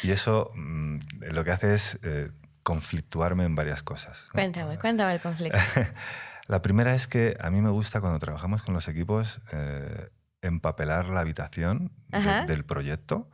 [0.03, 0.99] Y eso mmm,
[1.31, 2.33] lo que hace es eh,
[2.65, 4.21] conflictuarme en varias cosas.
[4.27, 4.33] ¿no?
[4.33, 5.57] Cuéntame, cuéntame el conflicto.
[6.49, 10.09] la primera es que a mí me gusta cuando trabajamos con los equipos eh,
[10.41, 13.31] empapelar la habitación de, del proyecto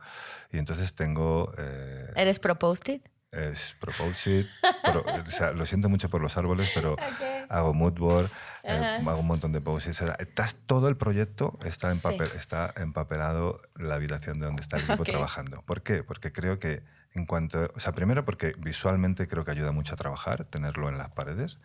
[0.51, 1.53] y entonces tengo...
[1.57, 3.01] Eh, ¿Eres proposed
[3.31, 4.45] Es proposed.
[4.83, 7.45] pro, o sea, lo siento mucho por los árboles, pero okay.
[7.47, 8.29] hago mood board,
[8.63, 10.01] eh, hago un montón de posts.
[10.19, 14.83] estás, todo el proyecto está, en papel, está empapelado la habitación de donde está el
[14.83, 15.61] equipo trabajando.
[15.61, 16.03] ¿Por qué?
[16.03, 19.97] Porque creo que en cuanto, o sea, primero porque visualmente creo que ayuda mucho a
[19.97, 21.59] trabajar, tenerlo en las paredes.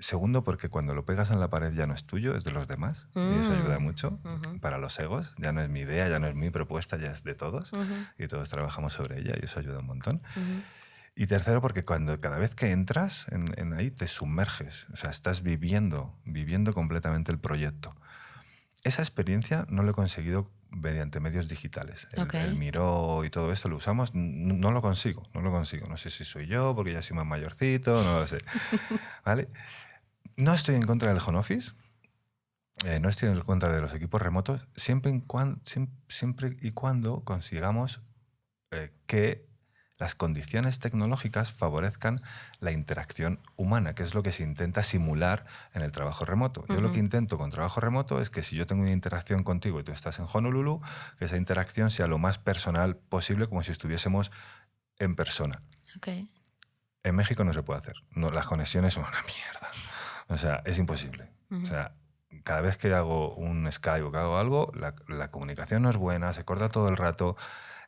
[0.00, 2.66] Segundo, porque cuando lo pegas en la pared ya no es tuyo, es de los
[2.66, 3.08] demás.
[3.14, 4.18] Y eso ayuda mm, mucho
[4.60, 5.32] para los egos.
[5.36, 7.70] Ya no es mi idea, ya no es mi propuesta, ya es de todos.
[8.18, 10.22] Y todos trabajamos sobre ella y eso ayuda un montón.
[11.14, 14.86] Y tercero, porque cuando cada vez que entras en, ahí te sumerges.
[14.92, 17.94] O sea, estás viviendo, viviendo completamente el proyecto.
[18.84, 22.06] Esa experiencia no lo he conseguido mediante medios digitales.
[22.32, 25.86] El, Miro y todo esto lo usamos, no, lo consigo, no lo consigo.
[25.88, 28.38] No sé si soy yo, porque ya soy más mayorcito, no lo sé.
[29.24, 29.48] ¿Vale?
[30.40, 31.72] No estoy en contra del home office,
[32.86, 35.60] eh, no estoy en contra de los equipos remotos, siempre, y cuando,
[36.08, 38.00] siempre y cuando consigamos
[38.70, 39.46] eh, que
[39.98, 42.18] las condiciones tecnológicas favorezcan
[42.58, 46.64] la interacción humana, que es lo que se intenta simular en el trabajo remoto.
[46.68, 49.78] Yo lo que intento con trabajo remoto es que si yo tengo una interacción contigo
[49.78, 50.80] y tú estás en Honolulu,
[51.18, 54.32] que esa interacción sea lo más personal posible, como si estuviésemos
[54.98, 55.60] en persona.
[57.02, 57.96] En México no se puede hacer.
[58.12, 59.70] No, las conexiones son una mierda.
[60.30, 61.28] O sea, es imposible.
[61.50, 61.92] O sea,
[62.44, 66.32] cada vez que hago un Skype o que hago algo, la, comunicación no es buena,
[66.32, 67.36] se corta todo el rato.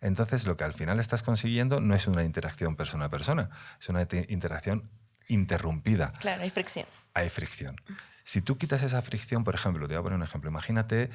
[0.00, 3.88] Entonces, lo que al final estás consiguiendo no es una interacción persona a persona, es
[3.88, 4.90] una interacción
[5.28, 6.12] interrumpida.
[6.18, 6.86] Claro, hay fricción.
[7.14, 7.76] Hay fricción.
[8.24, 10.50] Si tú quitas esa fricción, por ejemplo, te voy a poner un ejemplo.
[10.50, 11.10] Imagínate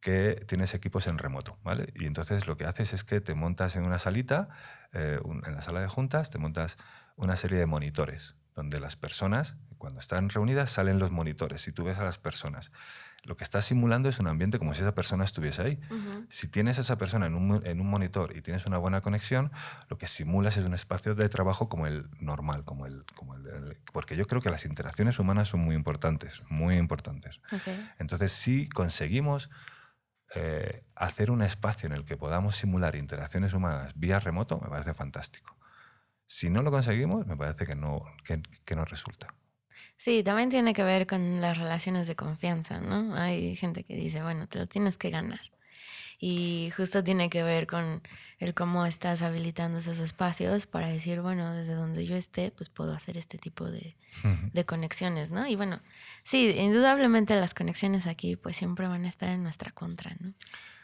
[0.00, 1.92] que tienes equipos en remoto, ¿vale?
[1.94, 4.48] Y entonces lo que haces es que te montas en una salita,
[4.94, 6.78] eh, en la sala de juntas, te montas
[7.16, 11.84] una serie de monitores donde las personas cuando están reunidas salen los monitores y tú
[11.84, 12.70] ves a las personas.
[13.24, 15.80] Lo que estás simulando es un ambiente como si esa persona estuviese ahí.
[16.28, 19.50] Si tienes a esa persona en un, en un, monitor y tienes una buena conexión,
[19.88, 23.78] lo que simulas es un espacio de trabajo como el normal, como el, como el,
[23.92, 27.40] porque yo creo que las interacciones humanas son muy importantes, muy importantes.
[27.98, 29.50] Entonces, si conseguimos
[30.34, 34.94] eh, hacer un espacio en el que podamos simular interacciones humanas vía remoto, me parece
[34.94, 35.56] fantástico.
[36.26, 39.34] Si no lo conseguimos, me parece que no, que, que no resulta.
[40.00, 43.14] Sí, también tiene que ver con las relaciones de confianza, ¿no?
[43.16, 45.42] Hay gente que dice, bueno, te lo tienes que ganar.
[46.18, 48.00] Y justo tiene que ver con
[48.38, 52.94] el cómo estás habilitando esos espacios para decir, bueno, desde donde yo esté, pues puedo
[52.94, 53.94] hacer este tipo de,
[54.54, 55.46] de conexiones, ¿no?
[55.46, 55.78] Y bueno,
[56.24, 60.32] sí, indudablemente las conexiones aquí pues siempre van a estar en nuestra contra, ¿no?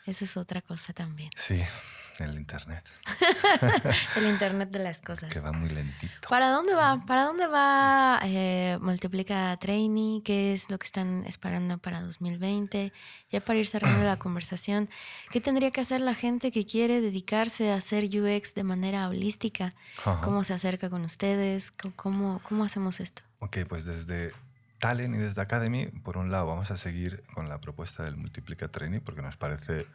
[0.05, 1.31] Esa es otra cosa también.
[1.37, 1.63] Sí,
[2.25, 2.85] el Internet.
[4.17, 5.33] el Internet de las cosas.
[5.33, 6.29] Que va muy lentito.
[6.29, 7.05] ¿Para dónde va?
[7.07, 10.23] ¿Para dónde va eh, Multiplica Trainee?
[10.25, 12.93] ¿Qué es lo que están esperando para 2020?
[13.31, 14.89] Ya para ir cerrando la conversación,
[15.31, 19.75] ¿qué tendría que hacer la gente que quiere dedicarse a hacer UX de manera holística?
[20.23, 21.73] ¿Cómo se acerca con ustedes?
[21.97, 23.23] ¿Cómo, ¿Cómo hacemos esto?
[23.41, 24.33] Ok, pues desde
[24.79, 28.69] Talent y desde Academy, por un lado, vamos a seguir con la propuesta del Multiplica
[28.69, 29.87] Training porque nos parece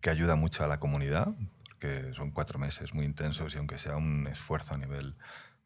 [0.00, 1.34] que ayuda mucho a la comunidad,
[1.66, 5.16] porque son cuatro meses muy intensos y aunque sea un esfuerzo a nivel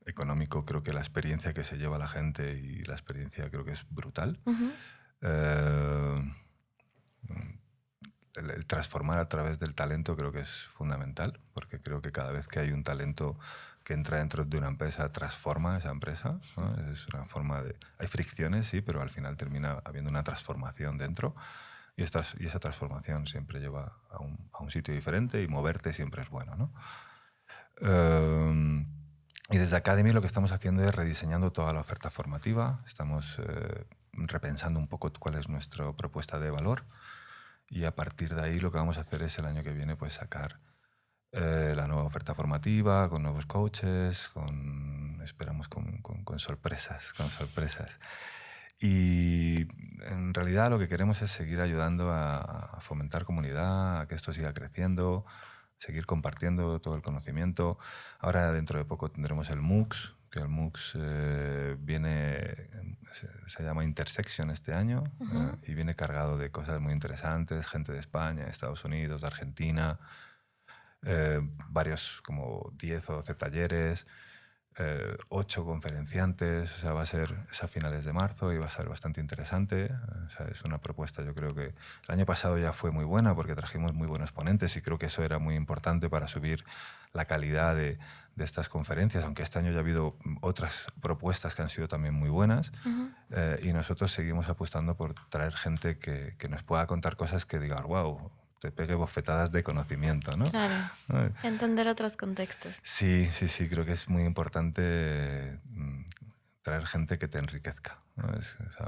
[0.07, 3.72] económico, creo que la experiencia que se lleva la gente y la experiencia creo que
[3.72, 4.39] es brutal.
[5.20, 6.33] Eh,
[8.35, 12.49] el, transformar a través del talento creo que es fundamental, porque creo que cada vez
[12.49, 13.39] que hay un talento
[13.85, 16.39] que entra dentro de una empresa, transforma esa empresa.
[16.93, 17.76] Es una forma de...
[17.99, 21.35] Hay fricciones, sí, pero al final termina habiendo una transformación dentro.
[22.03, 26.55] Y, y esa transformación siempre lleva a un, sitio diferente y moverte siempre es bueno.
[26.57, 26.73] ¿no?
[27.81, 28.87] Em,
[29.51, 33.85] y desde Academy lo que estamos haciendo es rediseñando toda la oferta formativa, estamos eh,
[34.13, 36.85] repensando un poco cuál es nuestra propuesta de valor
[37.69, 39.97] y a partir de ahí lo que vamos a hacer es el año que viene
[39.97, 40.61] pues sacar
[41.33, 47.99] eh, la nueva oferta formativa con nuevos coaches, con, esperamos con sorpresas, con sorpresas.
[48.83, 49.68] Y
[50.11, 54.53] en realidad lo que queremos es seguir ayudando a, fomentar comunidad, a que esto siga
[54.53, 55.24] creciendo,
[55.78, 57.78] seguir compartiendo todo el conocimiento.
[58.18, 62.70] Ahora dentro de poco tendremos el MOOCs, que el MOOCs eh, viene,
[63.47, 68.01] se, llama Intersection este año eh, y viene cargado de cosas muy interesantes, gente de
[68.01, 70.01] España, Estados Unidos, de Argentina,
[71.05, 74.07] eh, varios como 10 o 12 talleres.
[74.79, 78.70] Eh, ocho conferenciantes, o sea, va a ser a finales de marzo y va a
[78.70, 79.91] ser bastante interesante.
[80.27, 81.75] O sea, es una propuesta, yo creo que el
[82.09, 85.23] año pasado ya fue muy buena porque trajimos muy buenos ponentes y creo que eso
[85.23, 86.64] era muy importante para subir
[87.12, 87.99] la calidad de,
[88.37, 92.14] de estas conferencias, aunque este año ya ha habido otras propuestas que han sido también
[92.14, 92.73] muy buenas
[93.31, 97.59] eh, y nosotros seguimos apostando por traer gente que, que nos pueda contar cosas que
[97.59, 98.31] diga, wow,
[98.63, 100.45] te pegue bofetadas de conocimiento, ¿no?
[100.45, 100.89] Claro.
[101.43, 102.79] Entender otros contextos.
[102.85, 106.05] Sí, sí, sí, creo que es muy importante mm,
[106.63, 107.99] traer gente que te enriquezca.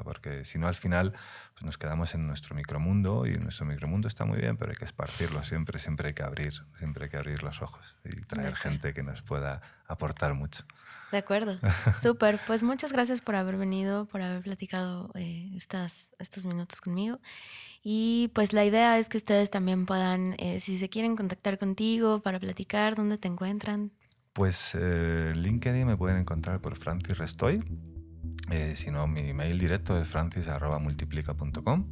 [0.05, 1.13] porque si no, al final
[1.55, 4.85] pues nos quedamos en nuestro micromundo y nuestro micromundo está muy bien, pero hay que
[4.85, 8.95] esparcirlo siempre, siempre hay que abrir, siempre hay que abrir los ojos y traer gente
[8.95, 10.65] que nos pueda aportar mucho.
[11.11, 11.59] De acuerdo,
[12.01, 12.39] súper.
[12.47, 17.19] Pues muchas gracias por haber venido, por haber platicado eh, estas, estos minutos conmigo.
[17.83, 22.21] Y pues la idea es que ustedes también puedan, eh, si se quieren contactar contigo
[22.21, 23.93] para platicar, ¿dónde te encuentran?
[24.33, 27.63] Pues eh, LinkedIn me pueden encontrar por Francis Restoy.
[28.51, 31.87] Eh, si no, mi email directo es francis.multiplica.com.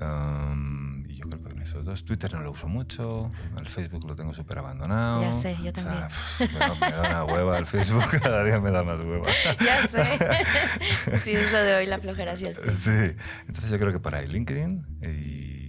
[0.00, 0.93] Um,
[1.30, 2.04] yo creo que en esos dos.
[2.04, 3.30] Twitter no lo uso mucho.
[3.58, 5.22] El Facebook lo tengo súper abandonado.
[5.22, 6.04] Ya sé, yo también.
[6.80, 9.26] me, da, una hueva el Facebook, cada día me da más hueva.
[9.64, 11.18] ya sé.
[11.22, 12.72] sí, es lo de hoy, la flojera hacia el Facebook.
[12.72, 13.16] Sí,
[13.46, 15.64] entonces yo creo que para ahí LinkedIn y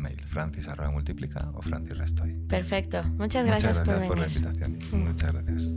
[0.00, 2.32] mail, francis multiplica o francis restoy.
[2.48, 3.02] Perfecto.
[3.16, 4.78] Muchas gracias, Muchas gracias por, la invitación.
[5.04, 5.68] Muchas gracias.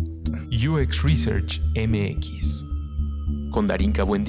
[0.67, 2.63] UX Research MX.
[3.51, 4.23] Con Darinka Buen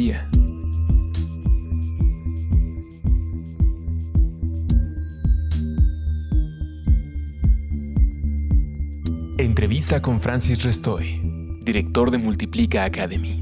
[9.54, 11.20] Entrevista con Francis Restoy,
[11.62, 13.38] director de Multiplica Academy.